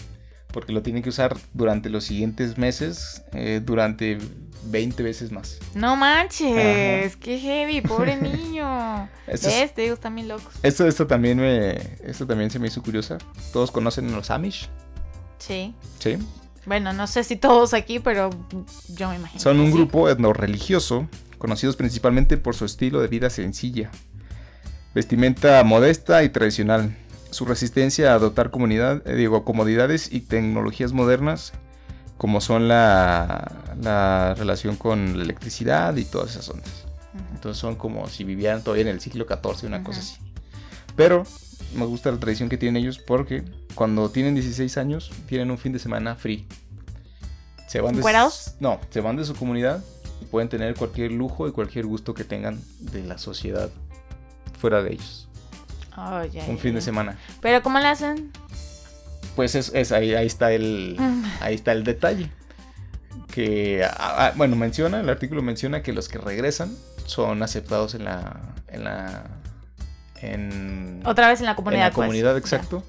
[0.52, 4.18] Porque lo tienen que usar durante los siguientes meses, eh, durante
[4.66, 5.58] 20 veces más.
[5.74, 7.18] No manches, Ajá.
[7.20, 9.08] qué heavy, pobre niño.
[9.26, 10.52] Esto, es- digo, están bien locos.
[10.62, 11.70] esto, esto también me,
[12.04, 13.16] esto también se me hizo curiosa.
[13.52, 14.68] Todos conocen a los Amish,
[15.38, 15.74] Sí.
[15.98, 16.18] ¿sí?
[16.66, 18.28] Bueno, no sé si todos aquí, pero
[18.90, 19.40] yo me imagino.
[19.40, 19.72] Son un sí.
[19.72, 23.90] grupo etnorreligioso, conocidos principalmente por su estilo de vida sencilla,
[24.94, 26.96] vestimenta modesta y tradicional,
[27.32, 31.52] su resistencia a adoptar comunidad, eh, digo, comodidades y tecnologías modernas,
[32.18, 36.84] como son la, la relación con la electricidad y todas esas ondas.
[37.34, 40.16] Entonces son como si vivieran todavía en el siglo XIV, una cosa así.
[40.94, 41.24] Pero
[41.74, 45.72] me gusta la tradición que tienen ellos porque cuando tienen 16 años tienen un fin
[45.72, 46.46] de semana free.
[47.66, 47.98] Se van.
[48.60, 49.82] No, se van de su comunidad
[50.20, 53.70] y pueden tener cualquier lujo y cualquier gusto que tengan de la sociedad
[54.58, 55.28] fuera de ellos.
[55.96, 57.16] Oh, ya, Un ya, fin de semana.
[57.40, 58.32] Pero ¿cómo le hacen?
[59.36, 60.96] Pues es, es ahí, ahí está el
[61.40, 62.30] ahí está el detalle.
[63.32, 66.74] Que ah, bueno, menciona, el artículo menciona que los que regresan
[67.06, 69.24] son aceptados en la en la
[70.20, 71.84] en, Otra vez en la en comunidad.
[71.86, 72.06] la pues.
[72.06, 72.84] comunidad, exacto.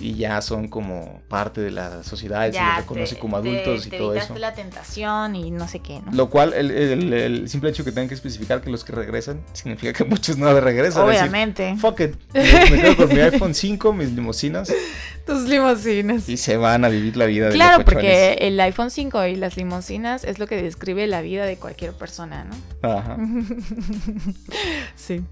[0.00, 3.82] Y ya son como parte de la sociedad, se Ya, les reconoce te- como adultos
[3.82, 4.40] te- y te todo evitaste eso.
[4.40, 6.10] la tentación y no sé qué, ¿no?
[6.12, 9.40] Lo cual, el, el- el simple hecho que tengan que especificar que los que regresan,
[9.52, 11.06] significa que muchos no regresan.
[11.06, 11.76] decir, Obviamente.
[11.78, 12.14] Fuck it.
[12.34, 14.72] Me quedo con mi iPhone 5, mis limusinas
[15.26, 16.28] Tus limusinas.
[16.28, 19.56] y se van a vivir la vida de Claro, porque el iPhone 5 y las
[19.56, 22.56] limusinas es lo que describe la vida de cualquier persona, ¿no?
[22.90, 23.16] Ajá.
[24.96, 25.22] sí.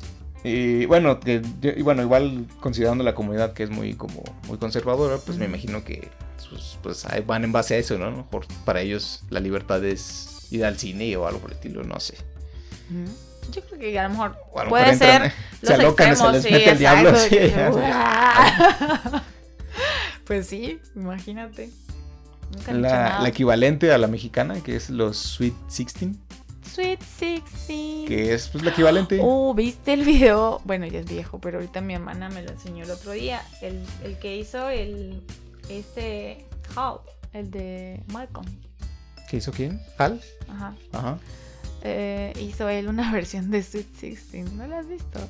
[0.44, 5.18] Y bueno, que y bueno, igual considerando la comunidad que es muy como muy conservadora,
[5.24, 6.08] pues me imagino que
[6.82, 8.06] pues ahí van en base a eso, ¿no?
[8.06, 11.56] A lo mejor para ellos la libertad es ir al cine o algo por el
[11.56, 12.16] estilo, no sé.
[13.52, 15.68] Yo creo que a lo mejor O a lo puede mejor entran, ser eh, los
[15.68, 17.08] se alocan, se extremos, les sí, mete el diablo.
[17.10, 19.24] exacto, sí, que- ya.
[20.26, 21.70] pues sí, imagínate.
[22.54, 26.16] Nunca La, la equivalente a la mexicana, que es los Sweet 16,
[26.74, 28.08] Sweet 16.
[28.08, 29.20] que es pues la equivalente.
[29.22, 30.60] Oh, ¿viste el video?
[30.64, 33.42] Bueno, ya es viejo, pero ahorita mi hermana me lo enseñó el otro día.
[33.60, 35.22] El, el que hizo el.
[35.68, 36.46] Este.
[36.74, 37.00] Hall,
[37.32, 38.46] el de Malcolm.
[39.28, 39.80] ¿Qué hizo quién?
[39.98, 40.20] ¿Hal?
[40.48, 40.74] Ajá.
[40.92, 41.18] Ajá.
[41.82, 44.52] Eh, hizo él una versión de Sweet 16.
[44.52, 45.20] ¿No la has visto?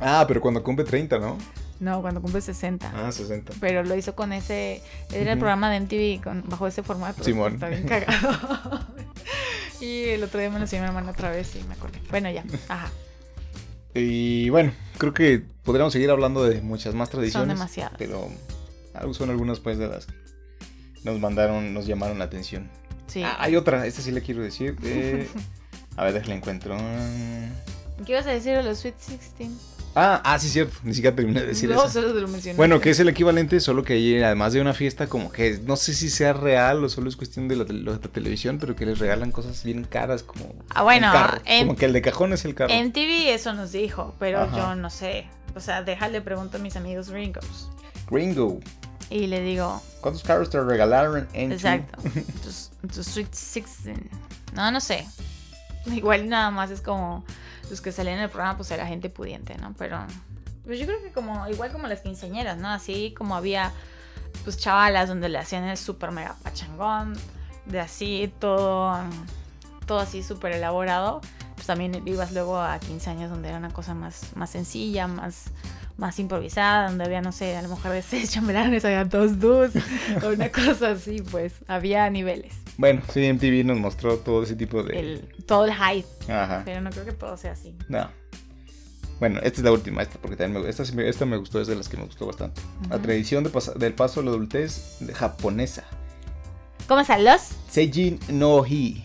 [0.00, 1.38] Ah, pero cuando cumple 30, ¿no?
[1.80, 2.92] No, cuando cumple 60.
[2.94, 3.54] Ah, 60.
[3.58, 4.82] Pero lo hizo con ese.
[5.10, 7.24] Era el programa de MTV con, bajo ese formato.
[7.24, 7.54] Simón.
[7.54, 8.86] Está bien cagado.
[9.80, 12.00] y el otro día me lo enseñó mi hermana otra vez y me acordé.
[12.10, 12.44] Bueno, ya.
[12.68, 12.90] Ajá.
[13.94, 17.56] Y bueno, creo que podríamos seguir hablando de muchas más Son tradiciones.
[17.56, 17.94] demasiadas.
[17.98, 18.28] Pero
[19.12, 20.14] son algunas pues de las que
[21.02, 22.70] nos mandaron, nos llamaron la atención.
[23.06, 23.22] Sí.
[23.24, 24.76] Ah, hay otra, esta sí le quiero decir.
[24.84, 25.28] eh,
[25.96, 26.76] a ver, déjala encuentro.
[28.04, 29.50] ¿Qué ibas a decir de los Sweet 16?
[29.94, 30.76] Ah, ah, sí, cierto.
[30.84, 31.88] Ni siquiera terminé de decir no, eso.
[31.90, 32.56] solo te lo mencioné.
[32.56, 35.74] Bueno, que es el equivalente, solo que ahí, además de una fiesta, como que no
[35.76, 38.86] sé si sea real o solo es cuestión de la, de la televisión, pero que
[38.86, 41.40] les regalan cosas bien caras como Ah, bueno, un carro.
[41.44, 42.72] en- como que el de cajón es el carro.
[42.72, 44.56] En TV eso nos dijo, pero Ajá.
[44.56, 45.26] yo no sé.
[45.56, 47.68] O sea, déjale pregunto a mis amigos gringos.
[48.08, 48.60] Gringo,
[49.10, 52.00] Y le digo, ¿cuántos carros te regalaron en exacto,
[52.44, 53.98] tus, tus Sweet 16.
[54.54, 55.04] No, no sé.
[55.86, 57.24] Igual nada más es como
[57.70, 59.74] los que salían en el programa, pues era gente pudiente, ¿no?
[59.78, 59.98] Pero
[60.64, 62.68] pues yo creo que como igual como las quinceañeras, ¿no?
[62.68, 63.72] Así como había
[64.44, 67.14] pues chavalas donde le hacían el super mega pachangón,
[67.66, 68.96] de así todo,
[69.86, 71.20] todo así súper elaborado.
[71.54, 75.46] Pues también ibas luego a 15 años donde era una cosa más, más sencilla, más,
[75.98, 79.72] más improvisada, donde había, no sé, a lo mejor de seis chambelanes, había dos dus,
[80.22, 82.54] o una cosa así, pues había niveles.
[82.80, 84.98] Bueno, sí, MTV nos mostró todo ese tipo de...
[84.98, 86.62] El, todo el hype, Ajá.
[86.64, 87.76] pero no creo que todo sea así.
[87.90, 88.08] No.
[89.18, 91.76] Bueno, esta es la última, esta, porque también me, esta, esta me gustó, es de
[91.76, 92.62] las que me gustó bastante.
[92.88, 95.84] La tradición de pasa- del paso a la adultez de- japonesa.
[96.88, 97.42] ¿Cómo están los?
[97.68, 99.04] Seijin no hi.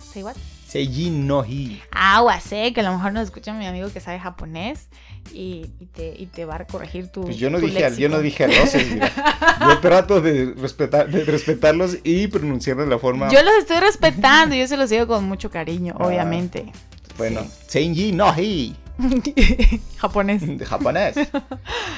[0.00, 0.34] Say what?
[0.66, 1.80] Seijin no hi.
[1.92, 4.88] Agua, sé que a lo mejor nos escucha mi amigo que sabe japonés
[5.32, 7.22] y, y te, y te va a corregir tu.
[7.22, 8.46] Pues yo no tu dije, al- yo no léxico.
[8.48, 9.00] dije.
[9.60, 13.30] Yo trato de, respetar, de respetarlos y pronunciar de la forma...
[13.30, 16.72] Yo los estoy respetando, yo se los digo con mucho cariño, Ah, obviamente.
[17.16, 18.74] Bueno, Seijin no hi.
[19.98, 20.42] japonés.
[20.66, 21.16] japonés.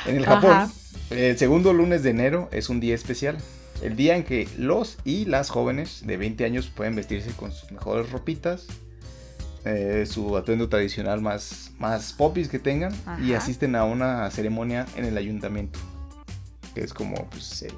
[0.07, 0.41] En el Ajá.
[0.41, 0.73] Japón,
[1.11, 3.39] el segundo lunes de enero es un día especial.
[3.83, 7.71] El día en que los y las jóvenes de 20 años pueden vestirse con sus
[7.73, 8.67] mejores ropitas,
[9.65, 12.93] eh, su atuendo tradicional más, más popis que tengan
[13.23, 13.39] y Ajá.
[13.39, 15.79] asisten a una ceremonia en el ayuntamiento.
[16.75, 17.73] Que es como, pues, el-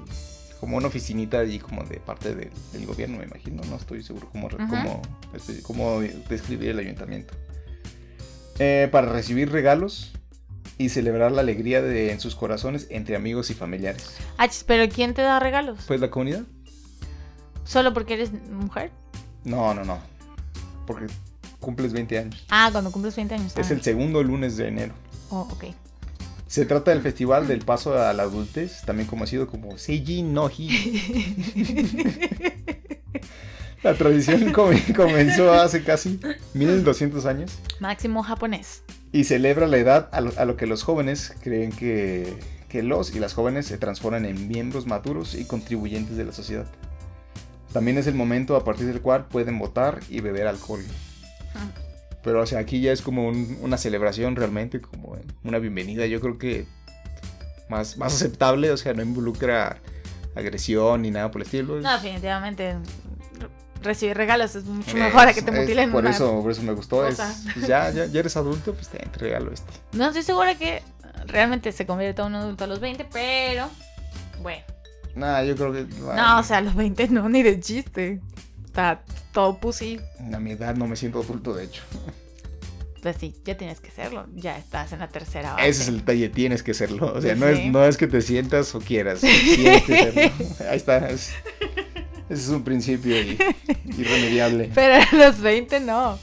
[0.59, 3.61] como una oficinita y como de parte del- del gobierno, me imagino.
[3.69, 5.01] No estoy seguro cómo, cómo,
[5.35, 7.33] este, cómo describir el ayuntamiento.
[8.59, 10.11] Eh, para recibir regalos
[10.79, 14.15] y celebrar la alegría de, en sus corazones entre amigos y familiares.
[14.39, 15.77] Ah, pero ¿quién te da regalos?
[15.87, 16.41] Pues la comunidad.
[17.63, 18.91] ¿Solo porque eres mujer?
[19.43, 19.99] No, no, no.
[20.87, 21.05] Porque
[21.59, 22.45] cumples 20 años.
[22.49, 23.53] Ah, cuando cumples 20 años.
[23.57, 23.73] Es ah.
[23.73, 24.93] el segundo lunes de enero.
[25.29, 25.65] Oh, ok.
[26.47, 31.03] Se trata del festival del paso a la adultez, también conocido como Seiji no Hi.
[33.83, 36.19] La tradición come- comenzó hace casi
[36.53, 38.81] 1200 años Máximo japonés.
[39.11, 42.37] y celebra la edad a lo, a lo que los jóvenes creen que,
[42.69, 46.65] que los y las jóvenes se transforman en miembros maduros y contribuyentes de la sociedad.
[47.71, 50.81] También es el momento a partir del cual pueden votar y beber alcohol.
[52.23, 56.05] Pero o sea, aquí ya es como un- una celebración realmente, como una bienvenida.
[56.07, 56.65] Yo creo que
[57.69, 59.77] más, más aceptable, o sea, no involucra
[60.35, 61.79] agresión ni nada por el estilo.
[61.79, 62.73] No, definitivamente.
[63.39, 63.47] re-
[63.83, 66.51] Recibir regalos es mucho Es- mejor a que te es- mutilen por una- eso, por
[66.51, 67.07] eso me gustó.
[67.07, 67.17] Es,
[67.53, 69.71] pues ya, ya, ya eres adulto, pues te, regalo este.
[69.93, 70.81] No estoy segura que
[71.27, 73.69] realmente se convierte a un adulto a los 20, pero
[74.41, 74.63] bueno.
[75.15, 75.85] Nah, yo creo que.
[76.01, 78.19] No, o sea, a los 20 no, ni de chiste.
[78.77, 79.01] Está
[79.33, 79.99] todo pussy.
[80.31, 81.81] A mi edad no me siento adulto, de hecho.
[83.01, 84.27] Pues sí, ya tienes que serlo.
[84.35, 85.67] Ya estás en la tercera base.
[85.67, 87.11] Ese es el detalle, tienes que serlo.
[87.11, 87.53] O sea, no, Sí.
[87.63, 89.21] es, no es que te sientas o quieras.
[89.21, 90.21] Tienes que serlo.
[90.69, 91.09] Ahí está.
[91.09, 91.31] es-
[92.29, 93.39] ese es un principio y-
[93.97, 94.69] irremediable.
[94.75, 96.19] Pero a los 20 no.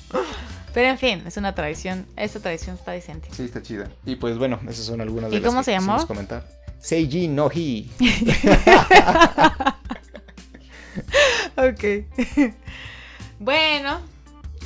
[0.72, 2.06] Pero en fin, es una tradición.
[2.16, 3.30] Esta tradición está decente.
[3.32, 3.90] Sí, está chida.
[4.06, 6.06] Y pues bueno, esas son algunas de ¿Y las cómo que se llamó?
[6.06, 6.46] comentar.
[6.78, 7.90] Seiji no Hi.
[11.64, 11.84] Ok.
[13.38, 14.00] bueno,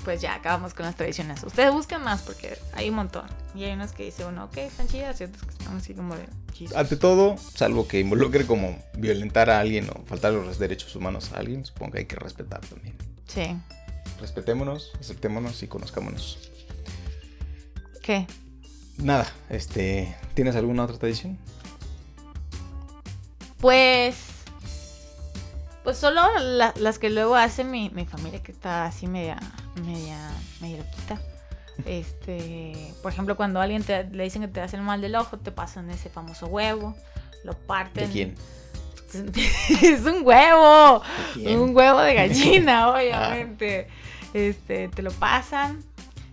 [0.05, 1.43] pues ya acabamos con las tradiciones.
[1.45, 3.27] Ustedes busquen más porque hay un montón.
[3.55, 6.17] Y hay unas que dice uno, ok, están chidas, y otras que están así como
[6.17, 6.77] de Jesus.
[6.77, 11.39] Ante todo, salvo que involucre como violentar a alguien o faltar los derechos humanos a
[11.39, 12.97] alguien, supongo que hay que respetar también.
[13.27, 13.57] Sí.
[14.21, 16.51] Respetémonos, aceptémonos y conozcámonos.
[18.03, 18.27] ¿Qué?
[18.97, 21.39] Nada, este, ¿tienes alguna otra tradición?
[23.61, 24.38] Pues.
[25.89, 29.39] Pues solo la- las que luego hace mi, mi familia que está así media,
[29.87, 30.19] media,
[30.61, 31.19] media loquita.
[31.87, 35.39] Este, por ejemplo, cuando a alguien te, le dicen que te hacen mal del ojo,
[35.39, 36.95] te pasan ese famoso huevo,
[37.43, 38.11] lo ¿De parten.
[38.13, 38.35] quién?
[39.83, 41.01] es un huevo,
[41.37, 43.89] ¿De un huevo de gallina, obviamente.
[44.35, 45.83] Este, te lo pasan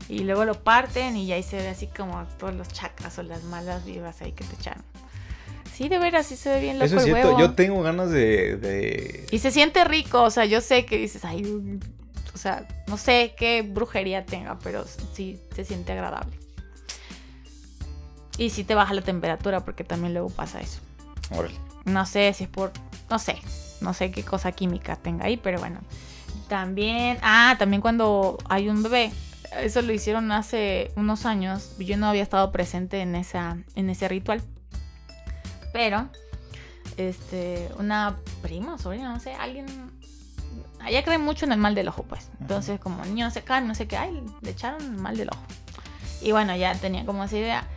[0.09, 3.23] y luego lo parten y ya ahí se ve así como todos los chakras o
[3.23, 4.83] las malas vibras ahí que te echaron.
[5.75, 7.39] Sí, de veras, sí se ve bien loco Eso es el cierto, huevo.
[7.39, 11.25] yo tengo ganas de, de- Y se siente rico, o sea, yo sé que dices,
[11.25, 11.43] ay,
[12.33, 16.37] o sea, no sé qué brujería tenga, pero sí se siente agradable.
[18.37, 20.79] Y sí te baja la temperatura porque también luego pasa eso.
[21.31, 21.55] Órale.
[21.85, 22.71] No sé si es por,
[23.09, 23.37] no sé,
[23.81, 25.79] no sé qué cosa química tenga ahí, pero bueno.
[26.49, 29.11] También, ah, también cuando hay un bebé,
[29.61, 34.07] eso lo hicieron hace unos años, yo no había estado presente en, esa, en ese
[34.07, 34.41] ritual.
[35.75, 36.07] Pero,
[36.95, 39.65] este, una prima, sobrina, no sé, alguien,
[40.79, 42.29] allá cree mucho en el mal del ojo, pues.
[42.39, 45.27] Entonces, como niño no se cae, no sé qué, ay, le echaron el mal del
[45.33, 45.43] ojo.
[46.21, 47.67] Y bueno, ya tenía como esa idea.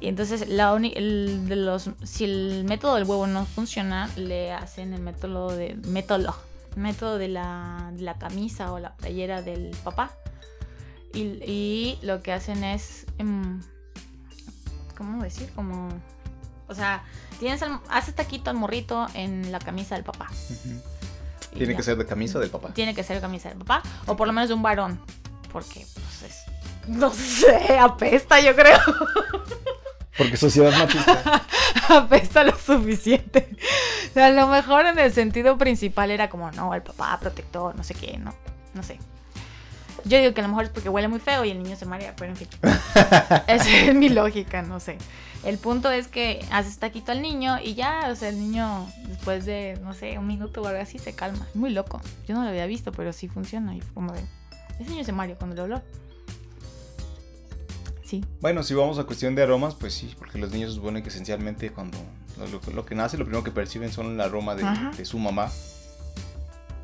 [0.00, 4.50] Y entonces, la uni- el de los, si el método del huevo no funciona, le
[4.50, 6.36] hacen el método de método,
[6.74, 10.10] método de la, de la camisa o la playera del papá.
[11.14, 13.62] Y, y lo que hacen es, em,
[14.96, 15.48] ¿cómo decir?
[15.54, 15.90] Como,
[16.68, 17.04] o sea,
[17.38, 20.28] tienes al- haces taquito al morrito en la camisa del papá.
[21.54, 21.76] Tiene ya.
[21.78, 22.68] que ser de camisa del papá.
[22.74, 25.00] Tiene que ser camisa del papá, o por lo menos de un varón,
[25.52, 26.42] porque pues es,
[26.88, 28.78] no sé, apesta yo creo.
[30.18, 31.42] Porque sociedad machista.
[31.88, 33.50] apesta lo suficiente.
[34.10, 37.74] O sea, a lo mejor en el sentido principal era como, no, el papá protector,
[37.76, 38.34] no sé qué, no,
[38.72, 38.98] no sé.
[40.04, 41.84] Yo digo que a lo mejor es porque huele muy feo y el niño se
[41.84, 42.48] marea, pero en fin.
[43.46, 44.96] Esa es mi lógica, no sé.
[45.46, 49.46] El punto es que haces taquito al niño y ya, o sea, el niño después
[49.46, 51.46] de, no sé, un minuto o algo así se calma.
[51.48, 52.00] Es muy loco.
[52.26, 53.76] Yo no lo había visto, pero sí funciona.
[53.76, 54.24] Y como de,
[54.80, 55.82] ese niño se mareó cuando lo habló.
[58.02, 58.24] Sí.
[58.40, 61.70] Bueno, si vamos a cuestión de aromas, pues sí, porque los niños supone que esencialmente
[61.70, 61.98] cuando
[62.38, 65.48] lo, lo que nace, lo primero que perciben son el aroma de su mamá.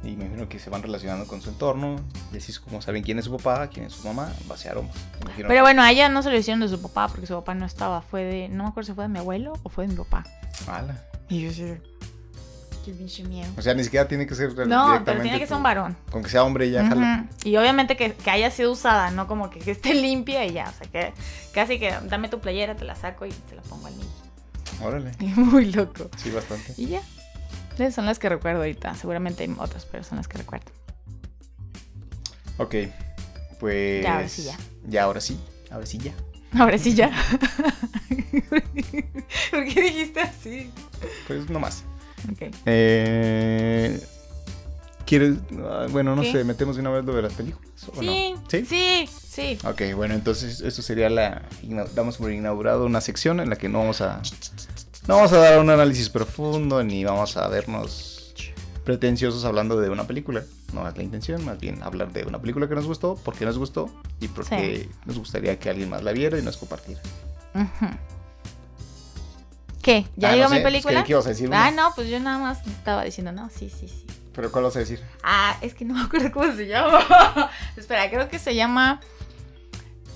[0.04, 1.96] Y me imagino que se van relacionando con su entorno.
[2.32, 4.72] Y así es como saben quién es su papá, quién es su mamá, base a
[4.72, 4.96] aromas.
[5.36, 7.54] Pero que- bueno, a ella no se lo hicieron de su papá porque su papá
[7.54, 8.02] no estaba.
[8.02, 10.24] Fue de, no me acuerdo si fue de mi abuelo o fue de mi papá.
[10.66, 11.00] Ala.
[11.28, 11.74] Y yo sí.
[12.84, 13.48] Qué pinche miedo.
[13.56, 15.96] O sea, ni siquiera tiene que ser No, pero tiene que ser un varón.
[16.10, 17.28] Con que sea hombre ya jala.
[17.30, 17.48] Ujú.
[17.48, 20.68] Y obviamente que, que haya sido usada, no como que, que esté limpia y ya.
[20.68, 21.14] O sea, que
[21.54, 24.08] casi que dame tu playera, te la saco y te la pongo al niño.
[24.82, 25.12] Órale.
[25.20, 26.10] Y muy loco.
[26.16, 26.74] Sí, bastante.
[26.76, 27.02] Y ya.
[27.82, 28.94] Esas son las que recuerdo ahorita.
[28.94, 30.70] Seguramente hay otras, pero son las que recuerdo.
[32.58, 32.74] Ok.
[33.60, 34.02] Pues.
[34.02, 34.56] Ya, ahora sí, ya.
[34.88, 35.38] Ya, ahora sí.
[35.70, 36.12] Ahora sí, ya.
[36.58, 37.10] Ahora sí ya.
[39.50, 40.70] ¿Por qué dijiste así?
[41.26, 41.84] Pues no más.
[42.30, 42.54] Ok.
[42.66, 44.00] Eh,
[45.06, 45.36] ¿Quieres?
[45.64, 46.32] ah, Bueno, no ¿Qué?
[46.32, 47.68] sé, metemos de una vez lo de las películas.
[47.88, 48.44] ¿o Sí, no?
[48.48, 48.64] ¿Sí?
[48.66, 49.58] sí, sí.
[49.66, 51.42] Ok, bueno, entonces esto sería la.
[51.94, 54.20] Damos por inaugurado una sección en la que no vamos a.
[55.06, 58.34] No vamos a dar un análisis profundo ni vamos a vernos
[58.84, 60.42] pretenciosos hablando de una película.
[60.72, 63.44] No es la intención, más bien hablar de una película que nos gustó, por qué
[63.44, 63.90] nos gustó
[64.20, 67.00] y por qué nos gustaría que alguien más la viera y nos compartiera.
[69.82, 70.06] ¿Qué?
[70.16, 71.00] ¿Ya Ah, llegó no sé, mi pues, película?
[71.00, 71.50] ¿qué- qué ibas a decir?
[71.52, 74.06] Ah, no, pues yo nada más estaba diciendo, no, sí, sí, sí.
[74.32, 75.02] ¿Pero cuál vas a decir?
[75.22, 77.00] Ah, es que no me acuerdo cómo se llama.
[77.76, 79.00] Espera, creo que se llama.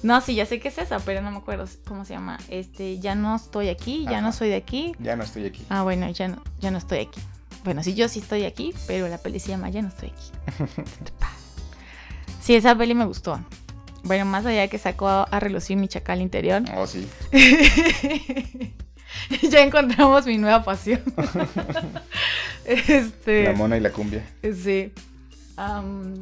[0.07, 2.39] No, sí, ya sé que es esa, pero no me acuerdo cómo se llama.
[2.49, 4.93] Este, ya no estoy aquí, ya no soy de aquí.
[5.01, 5.67] Ya no estoy aquí.
[5.69, 7.21] Ah, bueno, ya no, ya no estoy aquí.
[7.65, 10.63] Bueno, sí, yo sí estoy aquí, pero la peli se llama Ya no estoy aquí.
[12.41, 13.41] Sí, esa peli me gustó.
[14.05, 17.09] Bueno, más allá de que sacó a, a relucir mi chacal interior, Oh, sí.
[19.51, 21.03] ya encontramos mi nueva pasión.
[22.65, 23.43] este.
[23.43, 24.25] La mona y la cumbia.
[24.63, 24.93] Sí.
[25.57, 26.15] Am,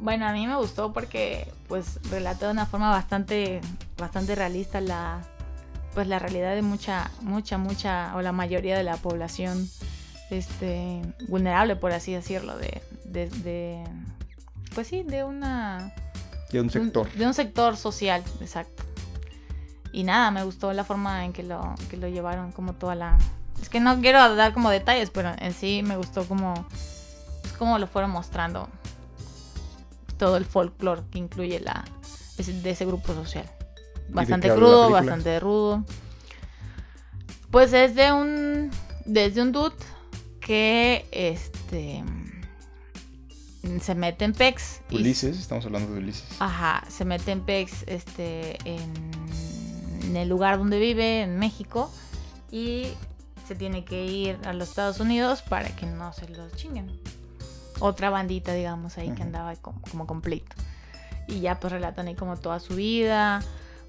[0.00, 3.60] bueno, a mí me gustó porque pues relata de una forma bastante
[3.98, 5.20] bastante realista la
[5.94, 9.68] pues la realidad de mucha mucha mucha o la mayoría de la población
[10.30, 13.84] este vulnerable por así decirlo de de, de-
[14.74, 15.92] pues sí, de una
[16.52, 17.10] De un sector.
[17.12, 18.84] de un sector social, exacto.
[19.92, 23.18] Y nada, me gustó la forma en que lo, que lo llevaron, como toda la...
[23.60, 26.54] Es que no quiero dar como detalles, pero en sí me gustó como,
[27.42, 28.68] pues, como lo fueron mostrando
[30.20, 31.82] todo el folclore que incluye la,
[32.36, 33.50] de ese grupo social.
[34.10, 35.84] Bastante crudo, bastante rudo.
[37.50, 38.70] Pues es de un,
[39.06, 39.74] desde un dude
[40.40, 42.04] que este
[43.80, 46.24] se mete en pex y Ulises, estamos hablando de Ulises.
[46.38, 48.92] Ajá, se mete en PEX este, en,
[50.02, 51.90] en el lugar donde vive, en México,
[52.50, 52.88] y
[53.48, 57.00] se tiene que ir a los Estados Unidos para que no se los chinguen.
[57.80, 60.54] Otra bandita, digamos, ahí que andaba como, como completo.
[61.26, 63.42] Y ya pues relatan ahí como toda su vida,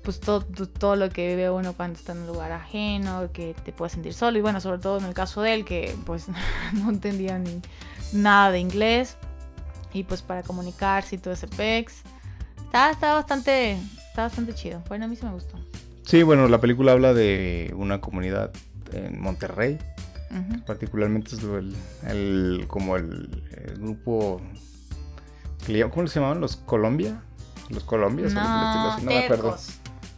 [0.03, 3.71] pues todo, todo lo que vive uno cuando está en un lugar ajeno, que te
[3.71, 4.37] puede sentir solo.
[4.37, 6.27] Y bueno, sobre todo en el caso de él, que pues
[6.73, 7.61] no entendía ni
[8.13, 9.17] nada de inglés.
[9.93, 12.01] Y pues para comunicarse y todo ese pex.
[12.63, 13.77] Está, está bastante.
[14.07, 14.81] Está bastante chido.
[14.87, 15.57] Bueno, a mí sí me gustó.
[16.05, 18.51] Sí, bueno, la película habla de una comunidad
[18.93, 19.77] en Monterrey.
[20.65, 21.75] Particularmente es el,
[22.07, 24.41] el- como el, el grupo
[25.91, 26.41] ¿cómo se llamaban?
[26.41, 27.21] ¿Los Colombia?
[27.69, 28.33] ¿Los Colombias?
[28.33, 29.57] o No, no me acuerdo.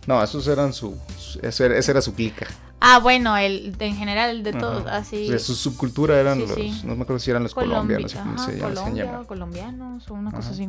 [0.08, 0.98] No, esos eran su,
[1.42, 2.48] esa era, esa era su clica.
[2.86, 4.60] Ah, bueno, el de- en general, el de Ajá.
[4.60, 5.26] todos, así.
[5.26, 6.82] O sea, su subcultura eran Sí, los, sí.
[6.84, 9.26] no me acuerdo si eran los Colombia, colombianos, ajá, se, se Colombia, llaman.
[9.26, 10.68] colombianos o una cosa así.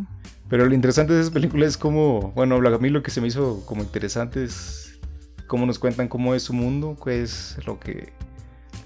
[0.48, 3.26] Pero lo interesante de esa película es cómo, bueno, a mí lo que se me
[3.26, 4.98] hizo como interesante es
[5.48, 8.12] cómo nos cuentan cómo es su mundo, qué es lo que,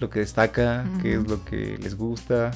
[0.01, 1.25] lo que destaca, qué Ujú.
[1.25, 2.51] es lo que les gusta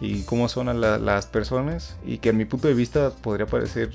[0.00, 3.46] y cómo son a la- las personas y que a mi punto de vista podría
[3.46, 3.90] parecer,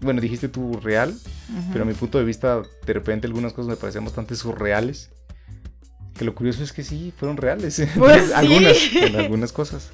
[0.00, 1.72] bueno, dijiste tú real, Ujú.
[1.72, 5.10] pero a mi punto de vista de repente algunas cosas me parecían bastante surreales.
[6.14, 7.80] Que lo curioso es que sí, fueron reales.
[7.96, 8.32] Pues sí.
[8.34, 8.76] algunas,
[9.16, 9.90] algunas cosas.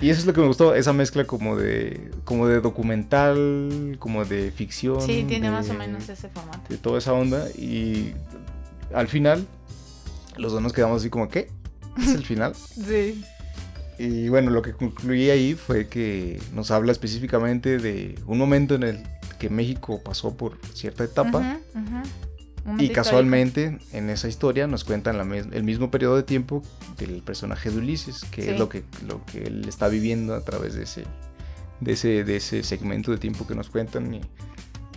[0.00, 4.24] Y eso es lo que me gustó, esa mezcla como de, como de documental, como
[4.26, 5.00] de ficción.
[5.00, 6.60] Sí, tiene de- más o menos ese formato.
[6.68, 7.48] De toda esa onda.
[7.56, 8.12] Y
[8.92, 9.46] al final,
[10.36, 11.48] los dos nos quedamos así como, ¿qué?
[11.98, 12.54] ¿Es el final?
[12.86, 13.24] Sí.
[13.96, 18.82] Y bueno, lo que concluí ahí fue que nos habla específicamente de un momento en
[18.82, 19.02] el
[19.38, 21.58] que México pasó por cierta etapa.
[22.66, 22.94] Y histórico.
[22.94, 26.62] casualmente en esa historia nos cuentan la el mismo periodo de tiempo
[26.98, 28.48] del personaje de Ulises, que Sí.
[28.50, 31.04] es lo que, lo que él está viviendo a través de ese,
[31.80, 34.22] de ese, de ese segmento de tiempo que nos cuentan y,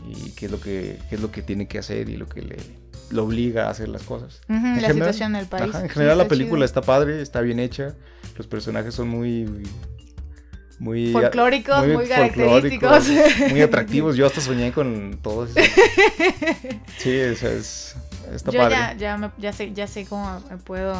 [0.10, 2.42] y qué, es lo que, qué es lo que tiene que hacer y lo que
[2.42, 2.56] le
[3.10, 4.41] lo obliga a hacer las cosas.
[4.49, 5.70] Ujú, En la general- situación del país.
[5.70, 6.66] Ajá, en Sí, general la está película chido.
[6.66, 7.95] está padre, está bien hecha,
[8.38, 9.45] los personajes son muy...
[10.80, 13.49] Muy, Folclóricos, muy folclóricos, característicos.
[13.49, 14.16] muy atractivos.
[14.16, 15.49] Yo hasta soñé con todos.
[16.99, 17.95] Sí, o sea, es,
[18.32, 18.76] está Yo padre.
[18.76, 20.95] ya, ya, me- ya sé, ya sé cómo me puedo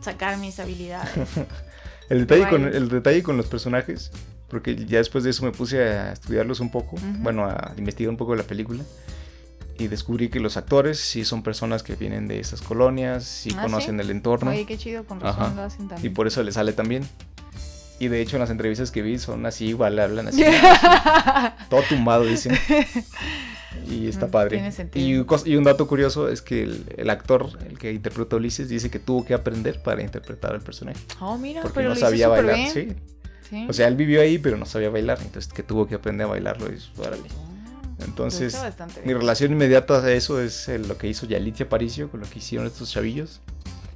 [0.00, 1.10] sacar mis habilidades.
[2.10, 4.10] El detalle, con, el detalle con los personajes,
[4.48, 7.06] porque ya después de eso me puse a estudiarlos un poco, Ujú.
[7.20, 8.82] bueno, a investigar un poco la película.
[9.78, 13.62] Y descubrí que los actores sí son personas que vienen de esas colonias, sí ¿Ah,
[13.62, 14.00] conocen sí?
[14.02, 14.50] el entorno.
[14.52, 16.14] Oye, qué chido, con razón lo hacen Y también.
[16.14, 17.04] por eso le sale también.
[17.98, 20.44] Y de hecho en las entrevistas que vi son así, igual hablan así.
[21.70, 22.56] todo tumbado, dicen.
[23.88, 24.56] Y está padre.
[24.56, 25.26] tiene sentido.
[25.44, 28.68] Y, y un dato curioso es que el, el actor, el que interpreta a Ulises,
[28.68, 30.98] dice que tuvo que aprender para interpretar al personaje.
[31.20, 32.56] Oh, mira, Porque pero no lo hizo sabía súper bailar.
[32.56, 32.72] bien.
[32.72, 32.96] Sí.
[33.50, 33.66] Sí.
[33.68, 35.18] O sea, él vivió ahí, pero no sabía bailar.
[35.22, 36.66] Entonces que tuvo que aprender a bailarlo.
[36.72, 37.22] Y, órale.
[37.36, 37.53] Oh,
[38.00, 38.56] Entonces,
[39.04, 42.38] mi relación inmediata a eso es eh, lo que hizo Yalitza Aparicio con lo que
[42.38, 43.40] hicieron estos chavillos.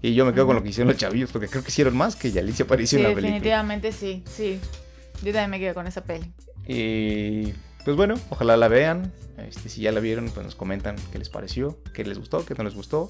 [0.00, 2.14] Y yo me quedo con lo que hicieron los chavillos, porque creo que hicieron más
[2.14, 3.34] que Yalitza Aparicio Sí, en la película.
[3.34, 4.60] definitivamente sí, sí.
[5.24, 6.30] Yo también me quedo con esa peli.
[6.66, 7.52] Y
[7.84, 9.12] pues bueno, ojalá la vean.
[9.38, 12.54] Este, si ya la vieron, pues nos comentan qué les pareció, qué les gustó, qué
[12.54, 13.08] no les gustó.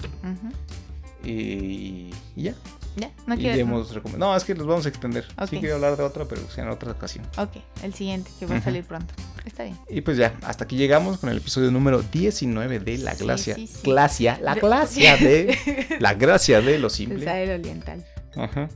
[1.23, 2.55] Y ya.
[2.99, 5.25] Ya, no y es que los vamos a extender.
[5.37, 5.49] Ok.
[5.49, 7.25] Sí quiero hablar de otra, pero sea en otra ocasión.
[7.37, 7.51] Ok,
[7.83, 9.13] el siguiente, que va a salir pronto.
[9.45, 9.77] Está bien.
[9.89, 13.55] Y pues ya, hasta aquí llegamos con el episodio número 19 de La Glacia.
[13.55, 13.79] sí, sí.
[13.83, 15.57] Glacia, la glacia de.
[15.99, 17.25] La gracia de lo El simple.
[17.25, 18.05] Sahel Oriental.
[18.35, 18.69] Ajá.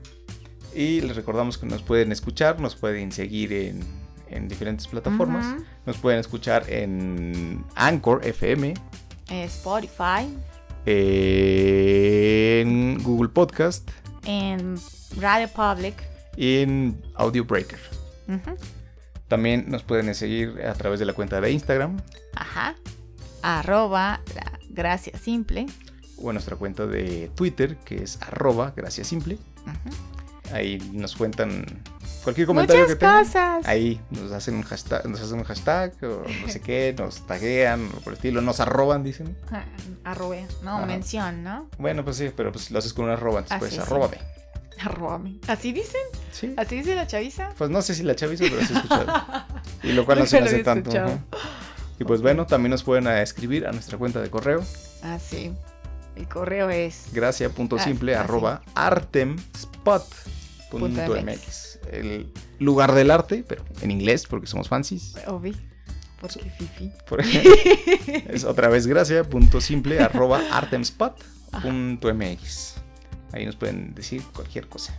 [0.75, 3.81] Y les recordamos que nos pueden escuchar, nos pueden seguir en,
[4.29, 5.55] en diferentes plataformas.
[5.85, 8.73] Nos pueden escuchar en Anchor FM,
[9.29, 10.27] Eh, Spotify,
[10.85, 13.89] en Google Podcast
[14.25, 14.75] en
[15.19, 15.95] Radio Public.
[16.37, 17.79] y en Audio Breaker.
[19.27, 21.97] También nos pueden seguir a través de la cuenta de Instagram
[22.35, 22.75] Ajá.
[23.41, 25.65] Arroba la gracia simple.
[26.17, 29.37] o nuestra cuenta de Twitter, que es arroba gracias simple.
[30.51, 31.65] Ahí nos cuentan
[32.23, 33.23] cualquier comentario Muchas que tengan.
[33.25, 33.67] cosas.
[33.67, 37.89] Ahí nos hacen un hashtag, nos hacen un hashtag o no sé qué, nos taguean
[37.95, 39.37] o por el estilo, nos arroban, dicen.
[39.51, 39.63] Ah,
[40.03, 40.45] Arrobe.
[40.63, 40.85] No, Ajá.
[40.85, 41.69] mención, ¿no?
[41.77, 43.81] Bueno, pues sí, pero pues lo haces con una arroba, entonces Ah, pues sí, sí.
[43.83, 44.17] arróbame.
[44.81, 45.35] Arróbame.
[45.47, 46.01] ¿Así dicen?
[46.31, 46.53] Sí.
[46.57, 47.49] ¿Así dice la chaviza?
[47.57, 49.13] Pues no sé si la chaviza, pero sí he escuchado.
[49.83, 50.91] Y lo cual no se me hace tanto.
[50.91, 51.19] ajá.
[51.99, 54.63] Y pues bueno, también nos pueden eh, escribir a nuestra cuenta de correo,
[55.03, 55.53] Ah, sí.
[56.15, 57.05] El correo es.
[57.13, 58.15] gracia.simple
[61.91, 65.15] El lugar del arte, pero en inglés, porque somos fancies.
[65.27, 65.55] Obi.
[66.19, 66.91] Porque Fifi.
[67.07, 67.21] Por-
[68.29, 70.41] es otra vez gracia.simple arroba
[71.51, 72.73] artemspot.mx.
[73.33, 74.97] Ahí nos pueden decir cualquier cosa.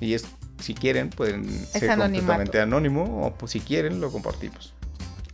[0.00, 0.24] Y es,
[0.60, 2.26] si quieren, pueden ser anonimato.
[2.26, 4.74] completamente anónimo o pues, si quieren, lo compartimos.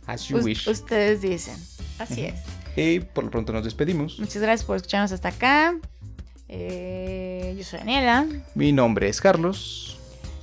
[0.05, 0.67] As you wish.
[0.67, 1.55] ustedes dicen.
[1.97, 2.35] Así es.
[2.75, 4.19] Y por lo pronto nos despedimos.
[4.19, 5.75] Muchas gracias por escucharnos hasta acá.
[6.47, 8.25] Eh, yo soy Daniela.
[8.55, 9.98] Mi nombre es Carlos.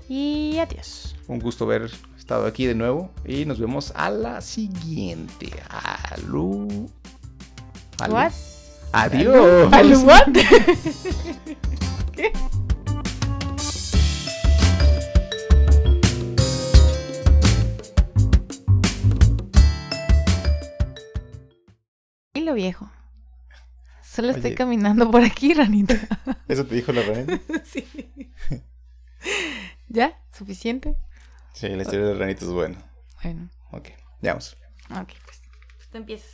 [0.08, 1.16] Y adiós.
[1.26, 3.10] Un gusto haber estado aquí de nuevo.
[3.24, 5.50] Y nos vemos a la siguiente.
[5.68, 6.68] Aló.
[7.98, 8.14] Aló.
[8.14, 8.32] What?
[8.92, 9.72] Adiós.
[9.72, 10.00] ¿Aló?
[10.00, 10.28] What?
[22.34, 22.90] Y lo viejo.
[24.02, 24.54] Solo estoy Oye.
[24.54, 25.94] caminando por aquí, ranita.
[26.48, 27.40] Eso te dijo la ranita.
[27.64, 27.84] sí.
[29.88, 30.18] ¿Ya?
[30.32, 30.96] ¿Suficiente?
[31.52, 32.78] Sí, la historia de la ranita es buena.
[33.22, 33.88] Bueno, Ok,
[34.20, 34.56] ya vamos.
[34.90, 35.40] ok, pues.
[35.90, 36.24] Tú empiezas.